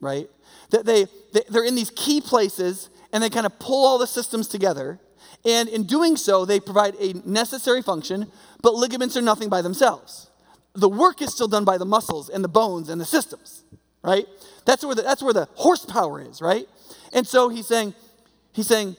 [0.00, 0.30] right?
[0.70, 4.06] That they, they, they're in these key places and they kind of pull all the
[4.06, 4.98] systems together.
[5.44, 8.30] And in doing so, they provide a necessary function,
[8.62, 10.30] but ligaments are nothing by themselves.
[10.74, 13.64] The work is still done by the muscles and the bones and the systems,
[14.02, 14.26] right?
[14.64, 16.66] That's where the, that's where the horsepower is, right?
[17.12, 17.94] And so he's saying,
[18.52, 18.96] he's saying,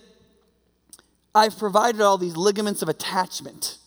[1.34, 3.78] I've provided all these ligaments of attachment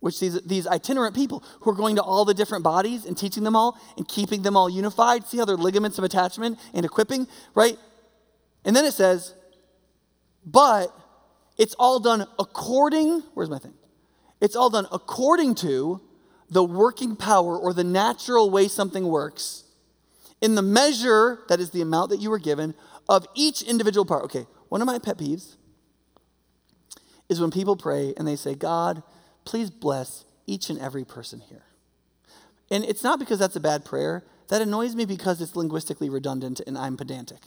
[0.00, 3.44] which these, these itinerant people who are going to all the different bodies and teaching
[3.44, 5.26] them all and keeping them all unified.
[5.26, 7.78] See how they're ligaments of attachment and equipping, right?
[8.64, 9.34] And then it says,
[10.44, 10.88] but
[11.58, 13.74] it's all done according, where's my thing?
[14.40, 16.00] It's all done according to
[16.48, 19.64] the working power or the natural way something works
[20.40, 22.74] in the measure, that is the amount that you were given,
[23.08, 24.24] of each individual part.
[24.24, 25.56] Okay, one of my pet peeves
[27.28, 29.02] is when people pray and they say, God,
[29.44, 31.64] please bless each and every person here.
[32.70, 34.24] And it's not because that's a bad prayer.
[34.48, 37.40] That annoys me because it's linguistically redundant and I'm pedantic.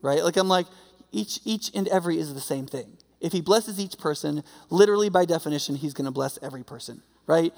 [0.00, 0.22] Right?
[0.22, 0.66] Like I'm like,
[1.10, 2.96] each, each and every is the same thing.
[3.20, 7.54] If he blesses each person, literally by definition, he's to bless every person, right?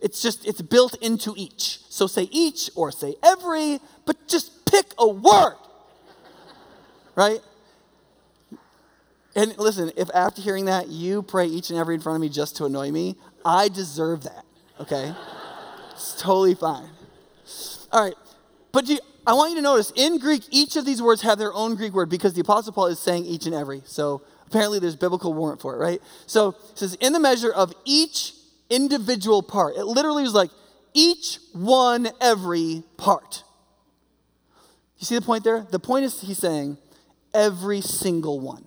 [0.00, 1.80] It's just, it's built into each.
[1.88, 5.56] So say each or say every, but just pick a word,
[7.14, 7.40] right?
[9.34, 12.28] And listen, if after hearing that you pray each and every in front of me
[12.28, 14.44] just to annoy me, I deserve that,
[14.80, 15.14] okay?
[15.92, 16.88] it's totally fine.
[17.90, 18.14] All right,
[18.72, 21.52] but you, I want you to notice in Greek, each of these words have their
[21.52, 23.82] own Greek word because the Apostle Paul is saying each and every.
[23.84, 26.00] So apparently there's biblical warrant for it, right?
[26.26, 28.32] So it says, in the measure of each
[28.70, 29.76] individual part.
[29.76, 30.50] It literally is like
[30.94, 33.44] each one, every part.
[34.98, 35.66] You see the point there?
[35.70, 36.78] The point is he's saying
[37.32, 38.66] every single one.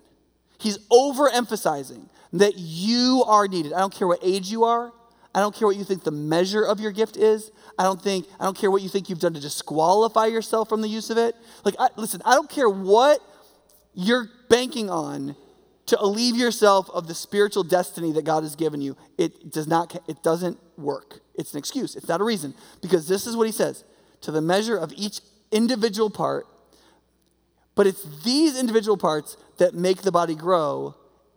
[0.58, 3.72] He's overemphasizing that you are needed.
[3.72, 4.92] I don't care what age you are.
[5.34, 7.50] I don't care what you think the measure of your gift is.
[7.78, 10.82] I don't think I don't care what you think you've done to disqualify yourself from
[10.82, 11.34] the use of it.
[11.64, 13.20] Like I, listen, I don't care what
[13.94, 15.34] you're banking on
[15.92, 18.96] to alleviate yourself of the spiritual destiny that God has given you.
[19.18, 21.20] It does not it doesn't work.
[21.34, 21.96] It's an excuse.
[21.96, 23.84] It's not a reason because this is what he says,
[24.22, 25.20] to the measure of each
[25.50, 26.46] individual part
[27.74, 30.94] but it's these individual parts that make the body grow,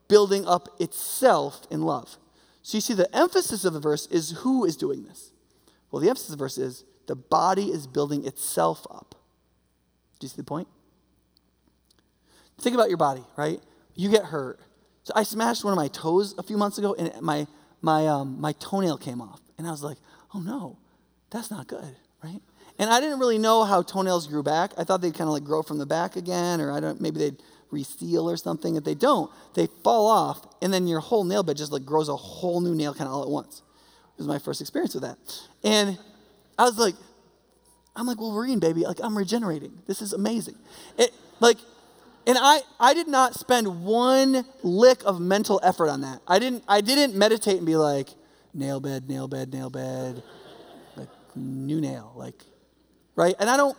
[0.08, 2.18] building up itself in love.
[2.62, 5.32] So you see, the emphasis of the verse is who is doing this?
[5.92, 9.16] Well, the emphasis of the verse is the body is building itself up.
[10.20, 10.68] Do you see the point?
[12.60, 13.60] Think about your body, right?
[13.96, 14.60] You get hurt.
[15.04, 17.48] So I smashed one of my toes a few months ago, and my
[17.82, 19.98] my um, my toenail came off, and I was like,
[20.34, 20.78] "Oh no,
[21.30, 22.42] that's not good, right?"
[22.78, 24.72] And I didn't really know how toenails grew back.
[24.78, 27.20] I thought they'd kind of like grow from the back again, or I don't, maybe
[27.20, 27.42] they'd
[27.72, 28.76] reseal or something.
[28.76, 32.10] If they don't, they fall off, and then your whole nail bed just like grows
[32.10, 33.62] a whole new nail kind of all at once.
[34.16, 35.18] It was my first experience with that.
[35.64, 35.98] And
[36.58, 36.96] I was like,
[37.96, 38.84] I'm like Wolverine, baby.
[38.84, 39.82] Like I'm regenerating.
[39.88, 40.56] This is amazing.
[40.98, 41.58] It like,
[42.28, 46.22] and I I did not spend one lick of mental effort on that.
[46.28, 48.10] I didn't I didn't meditate and be like,
[48.54, 50.24] nail bed, nail bed, nail bed,
[50.96, 52.44] like new nail, like
[53.16, 53.36] right?
[53.40, 53.78] And I don't,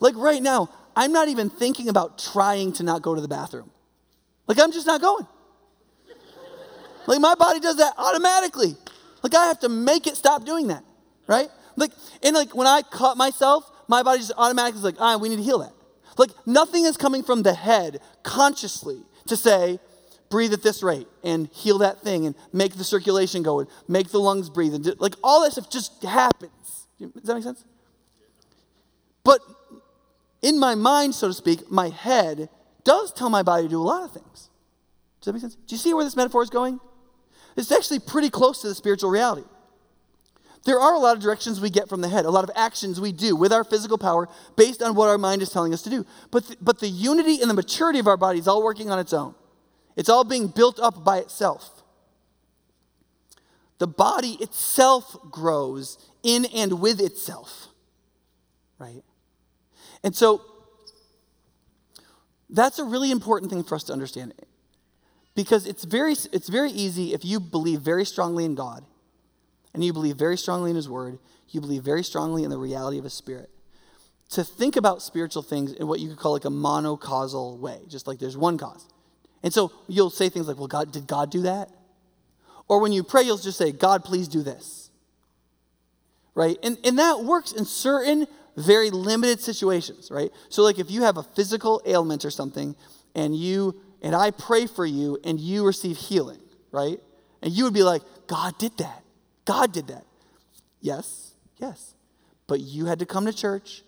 [0.00, 3.70] like right now, I'm not even thinking about trying to not go to the bathroom.
[4.46, 5.26] Like I'm just not going.
[7.06, 8.76] Like my body does that automatically.
[9.22, 10.84] Like I have to make it stop doing that,
[11.26, 11.48] right?
[11.76, 15.28] Like, and like when I cut myself, my body just automatically is like, ah, we
[15.28, 15.72] need to heal that.
[16.18, 19.78] Like nothing is coming from the head consciously to say,
[20.30, 24.08] breathe at this rate and heal that thing and make the circulation go and make
[24.10, 24.74] the lungs breathe.
[24.74, 26.86] And do, like all that stuff just happens.
[26.98, 27.64] Does that make sense?
[29.24, 29.40] But
[30.40, 32.48] in my mind, so to speak, my head
[32.84, 34.48] does tell my body to do a lot of things.
[35.20, 35.54] Does that make sense?
[35.54, 36.80] Do you see where this metaphor is going?
[37.56, 39.44] It's actually pretty close to the spiritual reality.
[40.64, 43.00] There are a lot of directions we get from the head, a lot of actions
[43.00, 45.90] we do with our physical power based on what our mind is telling us to
[45.90, 46.06] do.
[46.30, 49.12] But, but the unity and the maturity of our body is all working on its
[49.12, 49.34] own.
[49.96, 51.82] It's all being built up by itself.
[53.78, 57.68] the body itself grows in and with itself.
[58.78, 59.02] Right?
[60.04, 60.42] And so
[62.48, 64.34] that's a really important thing for us to understand.
[65.34, 68.84] Because it's very, it's very easy if you believe very strongly in God
[69.74, 71.18] and you believe very strongly in His Word,
[71.48, 73.50] you believe very strongly in the reality of His Spirit,
[74.30, 78.06] to think about spiritual things in what you could call like a monocausal way, just
[78.06, 78.86] like there's one cause.
[79.42, 81.70] And so you'll say things like, well, God, did God do that?
[82.68, 84.90] Or when you pray, you'll just say, God, please do this.
[86.34, 86.56] Right?
[86.62, 90.30] And, and that works in certain very limited situations, right?
[90.48, 92.76] So, like if you have a physical ailment or something,
[93.14, 96.98] and you and I pray for you and you receive healing, right?
[97.40, 99.01] And you would be like, God did that.
[99.44, 100.04] God did that.
[100.80, 101.94] Yes, yes.
[102.46, 103.82] But you had to come to church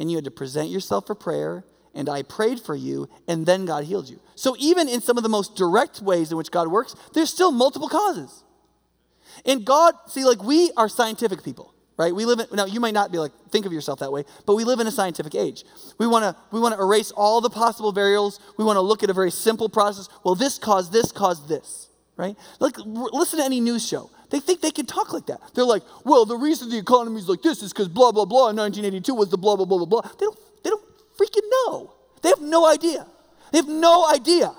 [0.00, 1.62] and you had to present yourself for prayer,
[1.94, 4.18] and I prayed for you, and then God healed you.
[4.34, 7.52] So, even in some of the most direct ways in which God works, there's still
[7.52, 8.42] multiple causes.
[9.44, 12.14] And God, see, like we are scientific people, right?
[12.14, 14.54] We live in, now you might not be like, think of yourself that way, but
[14.54, 15.64] we live in a scientific age.
[15.98, 18.40] We want to we want to erase all the possible variables.
[18.56, 20.08] We want to look at a very simple process.
[20.24, 22.36] Well, this caused this, caused this, right?
[22.58, 24.10] Like, listen to any news show.
[24.30, 25.40] They think they can talk like that.
[25.54, 28.50] They're like, well, the reason the economy is like this is because blah, blah, blah
[28.50, 30.00] in 1982 was the blah, blah, blah, blah, blah.
[30.02, 30.84] They don't, they don't
[31.18, 31.92] freaking know.
[32.22, 33.06] They have no idea.
[33.52, 34.54] They have no idea.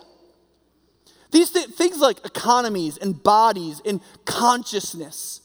[1.31, 5.41] These th- things like economies and bodies and consciousness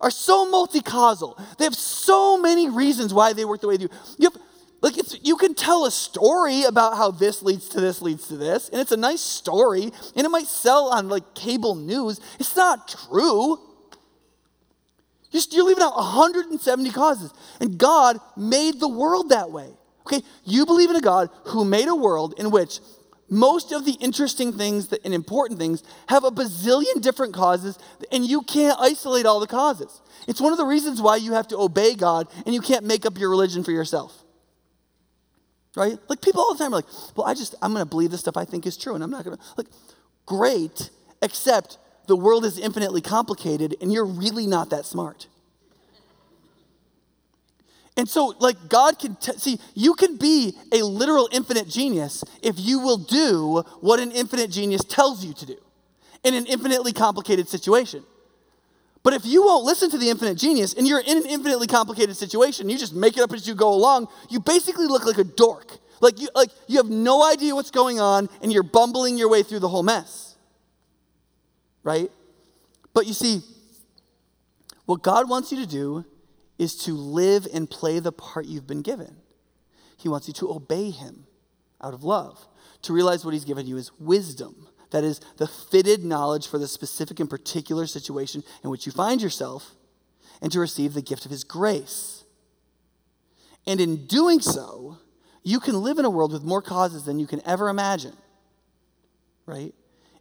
[0.00, 1.38] are so multi-causal.
[1.58, 3.94] They have so many reasons why they work the way they do.
[4.18, 4.42] You have,
[4.80, 8.68] like you can tell a story about how this leads to this leads to this,
[8.68, 12.20] and it's a nice story, and it might sell on like cable news.
[12.38, 13.58] It's not true.
[15.30, 17.32] You're, leaving out 170 causes.
[17.60, 19.68] And God made the world that way.
[20.06, 20.22] Okay?
[20.44, 22.80] You believe in a God who made a world in which
[23.30, 27.78] most of the interesting things and important things have a bazillion different causes,
[28.10, 30.00] and you can't isolate all the causes.
[30.26, 33.04] It's one of the reasons why you have to obey God and you can't make
[33.04, 34.24] up your religion for yourself.
[35.76, 35.98] Right?
[36.08, 38.20] Like people all the time are like, well, I just, I'm going to believe this
[38.20, 39.42] stuff I think is true, and I'm not going to.
[39.56, 39.68] Like,
[40.24, 41.78] great, except
[42.08, 45.28] the world is infinitely complicated and you're really not that smart.
[47.96, 52.54] And so, like, God can t- see, you can be a literal infinite genius if
[52.58, 55.56] you will do what an infinite genius tells you to do
[56.24, 58.04] in an infinitely complicated situation.
[59.02, 62.16] But if you won't listen to the infinite genius and you're in an infinitely complicated
[62.16, 65.24] situation, you just make it up as you go along, you basically look like a
[65.24, 65.78] dork.
[66.00, 69.42] Like you, like you have no idea what's going on and you're bumbling your way
[69.42, 70.27] through the whole mess
[71.88, 72.10] right?
[72.92, 73.40] But you see,
[74.84, 76.04] what God wants you to do
[76.58, 79.16] is to live and play the part you've been given.
[79.96, 81.26] He wants you to obey Him
[81.80, 82.46] out of love,
[82.82, 84.68] to realize what He's given you is wisdom.
[84.90, 89.22] That is the fitted knowledge for the specific and particular situation in which you find
[89.22, 89.74] yourself,
[90.42, 92.24] and to receive the gift of His grace.
[93.66, 94.98] And in doing so,
[95.42, 98.16] you can live in a world with more causes than you can ever imagine,
[99.46, 99.72] right?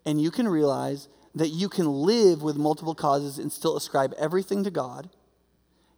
[0.05, 1.09] And you can realize
[1.39, 5.09] that you can live with multiple causes and still ascribe everything to God,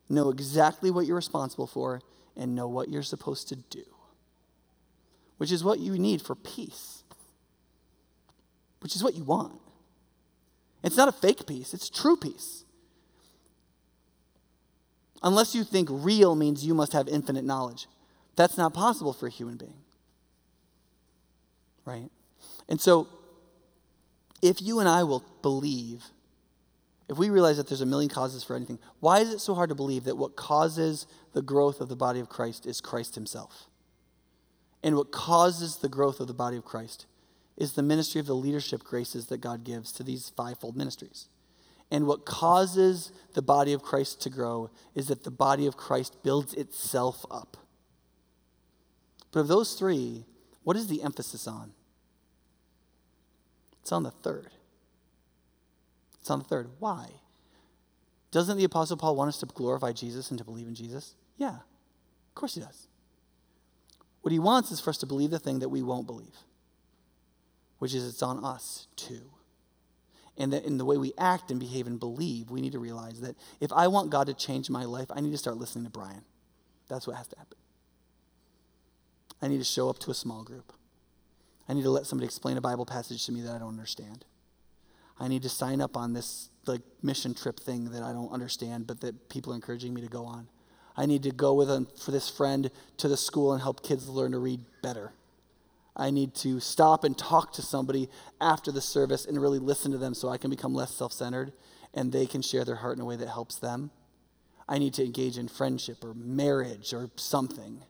[0.09, 2.01] know exactly what you're responsible for,
[2.35, 3.83] and know what you're supposed to do,
[5.37, 7.03] which is what you need for peace,
[8.81, 9.59] which is what you want.
[10.83, 12.63] It's not a fake peace, it's true peace.
[15.21, 17.87] Unless you think real means you must have infinite knowledge.
[18.37, 19.81] That's not possible for a human being.
[21.83, 22.09] Right?
[22.69, 23.07] And so,
[24.41, 26.05] if you and I will believe,
[27.09, 29.69] if we realize that there's a million causes for anything, why is it so hard
[29.69, 33.67] to believe that what causes the growth of the body of Christ is Christ Himself?
[34.83, 37.05] And what causes the growth of the body of Christ
[37.57, 41.27] is the ministry of the leadership graces that God gives to these fivefold ministries.
[41.91, 46.23] And what causes the body of Christ to grow is that the body of Christ
[46.23, 47.57] builds itself up.
[49.31, 50.25] But of those three,
[50.63, 51.73] what is the emphasis on?
[53.81, 54.51] It's on the third.
[56.19, 56.69] It's on the third.
[56.79, 57.07] Why?
[58.31, 61.15] Doesn't the Apostle Paul want us to glorify Jesus and to believe in Jesus?
[61.37, 62.87] Yeah, of course he does.
[64.21, 66.35] What he wants is for us to believe the thing that we won't believe,
[67.79, 69.31] which is it's on us too.
[70.37, 73.21] And that in the way we act and behave and believe, we need to realize
[73.21, 75.89] that if I want God to change my life, I need to start listening to
[75.89, 76.21] Brian.
[76.87, 77.57] That's what has to happen.
[79.41, 80.73] I need to show up to a small group.
[81.69, 84.25] I need to let somebody explain a Bible passage to me that I don't understand.
[85.19, 88.87] I need to sign up on this like mission trip thing that I don't understand,
[88.87, 90.47] but that people are encouraging me to go on.
[90.97, 94.09] I need to go with a, for this friend to the school and help kids
[94.09, 95.13] learn to read better.
[95.95, 98.09] I need to stop and talk to somebody
[98.41, 101.53] after the service and really listen to them so I can become less self centered.
[101.93, 103.89] and they can share their heart in a way that helps them.
[104.67, 107.81] I need to engage in friendship or marriage or something.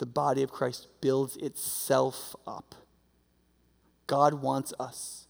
[0.00, 2.74] The body of Christ builds itself up.
[4.06, 5.26] God wants us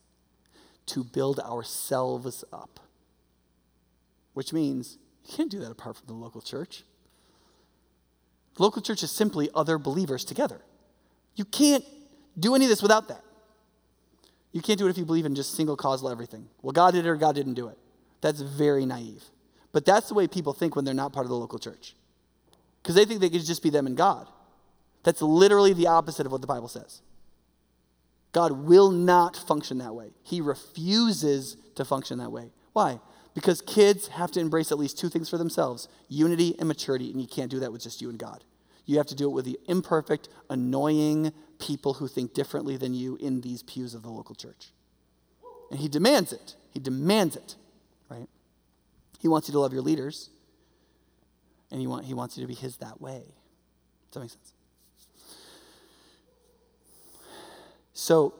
[0.87, 2.79] to build ourselves up,
[4.33, 4.97] which means
[5.27, 6.85] you can't do that apart from the local church.
[8.55, 10.61] The local church is simply other believers together.
[11.35, 11.85] You can't
[12.39, 13.25] do any of this without that.
[14.53, 16.47] You can't do it if you believe in just single causal everything.
[16.63, 17.79] Well, God did it or God didn't do it.
[18.21, 19.25] That's very naive.
[19.73, 21.97] But that's the way people think when they're not part of the local church.
[22.81, 24.29] Because they think they could just be them and God.
[25.03, 27.03] That's literally the opposite of what the Bible says.
[28.33, 30.13] God will not function that way.
[30.23, 32.53] He refuses to function that way.
[32.73, 33.01] Why?
[33.35, 37.21] Because kids have to embrace at least two things for themselves unity and maturity, and
[37.21, 38.45] you can't do that with just you and God.
[38.87, 43.17] You have to do it with the imperfect, annoying people who think differently than you
[43.17, 44.73] in these pews of the local church.
[45.71, 46.57] And He demands it.
[46.73, 47.57] He demands it,
[48.09, 48.29] right?
[49.21, 50.31] He wants you to love your leaders,
[51.71, 53.23] and he, want, he wants you to be His that way.
[54.11, 54.53] Does that make sense?
[57.93, 58.35] So,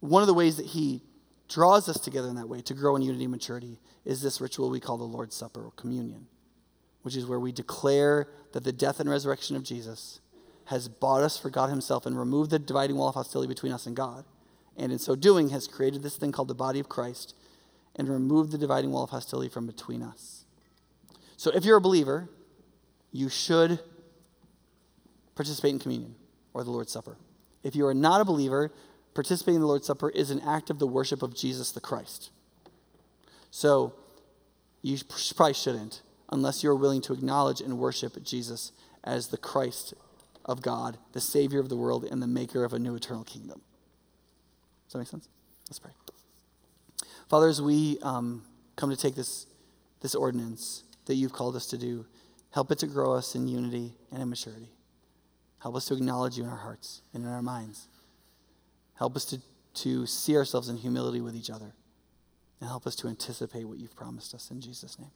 [0.00, 1.02] one of the ways that he
[1.48, 4.70] draws us together in that way to grow in unity and maturity is this ritual
[4.70, 6.26] we call the Lord's Supper or communion,
[7.02, 10.20] which is where we declare that the death and resurrection of Jesus
[10.66, 13.86] has bought us for God Himself and removed the dividing wall of hostility between us
[13.86, 14.24] and God.
[14.76, 17.34] And in so doing, has created this thing called the body of Christ
[17.96, 20.44] and removed the dividing wall of hostility from between us.
[21.36, 22.28] So if you're a believer,
[23.10, 23.80] you should
[25.34, 26.14] participate in communion
[26.52, 27.16] or the Lord's Supper.
[27.68, 28.72] If you are not a believer,
[29.12, 32.30] participating in the Lord's Supper is an act of the worship of Jesus the Christ.
[33.50, 33.92] So
[34.80, 34.96] you
[35.36, 36.00] probably shouldn't
[36.30, 38.72] unless you're willing to acknowledge and worship Jesus
[39.04, 39.92] as the Christ
[40.46, 43.60] of God, the Savior of the world, and the maker of a new eternal kingdom.
[44.86, 45.28] Does that make sense?
[45.68, 45.90] Let's pray.
[47.28, 48.44] Father, as we um,
[48.76, 49.46] come to take this,
[50.00, 52.06] this ordinance that you've called us to do,
[52.50, 54.70] help it to grow us in unity and in maturity.
[55.60, 57.88] Help us to acknowledge you in our hearts and in our minds.
[58.94, 59.40] Help us to,
[59.74, 61.74] to see ourselves in humility with each other.
[62.60, 64.50] And help us to anticipate what you've promised us.
[64.50, 65.10] In Jesus' name,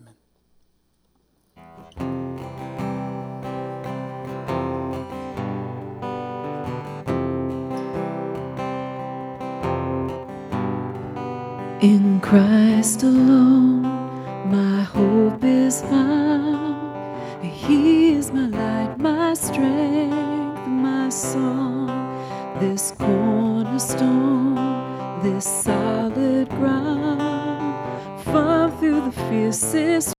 [0.00, 0.14] amen.
[11.80, 13.82] In Christ alone,
[14.50, 17.44] my hope is found.
[17.44, 21.88] He is my light, my strength, my song.
[22.60, 24.54] This cornerstone,
[25.24, 30.14] this solid ground, firm through the fiercest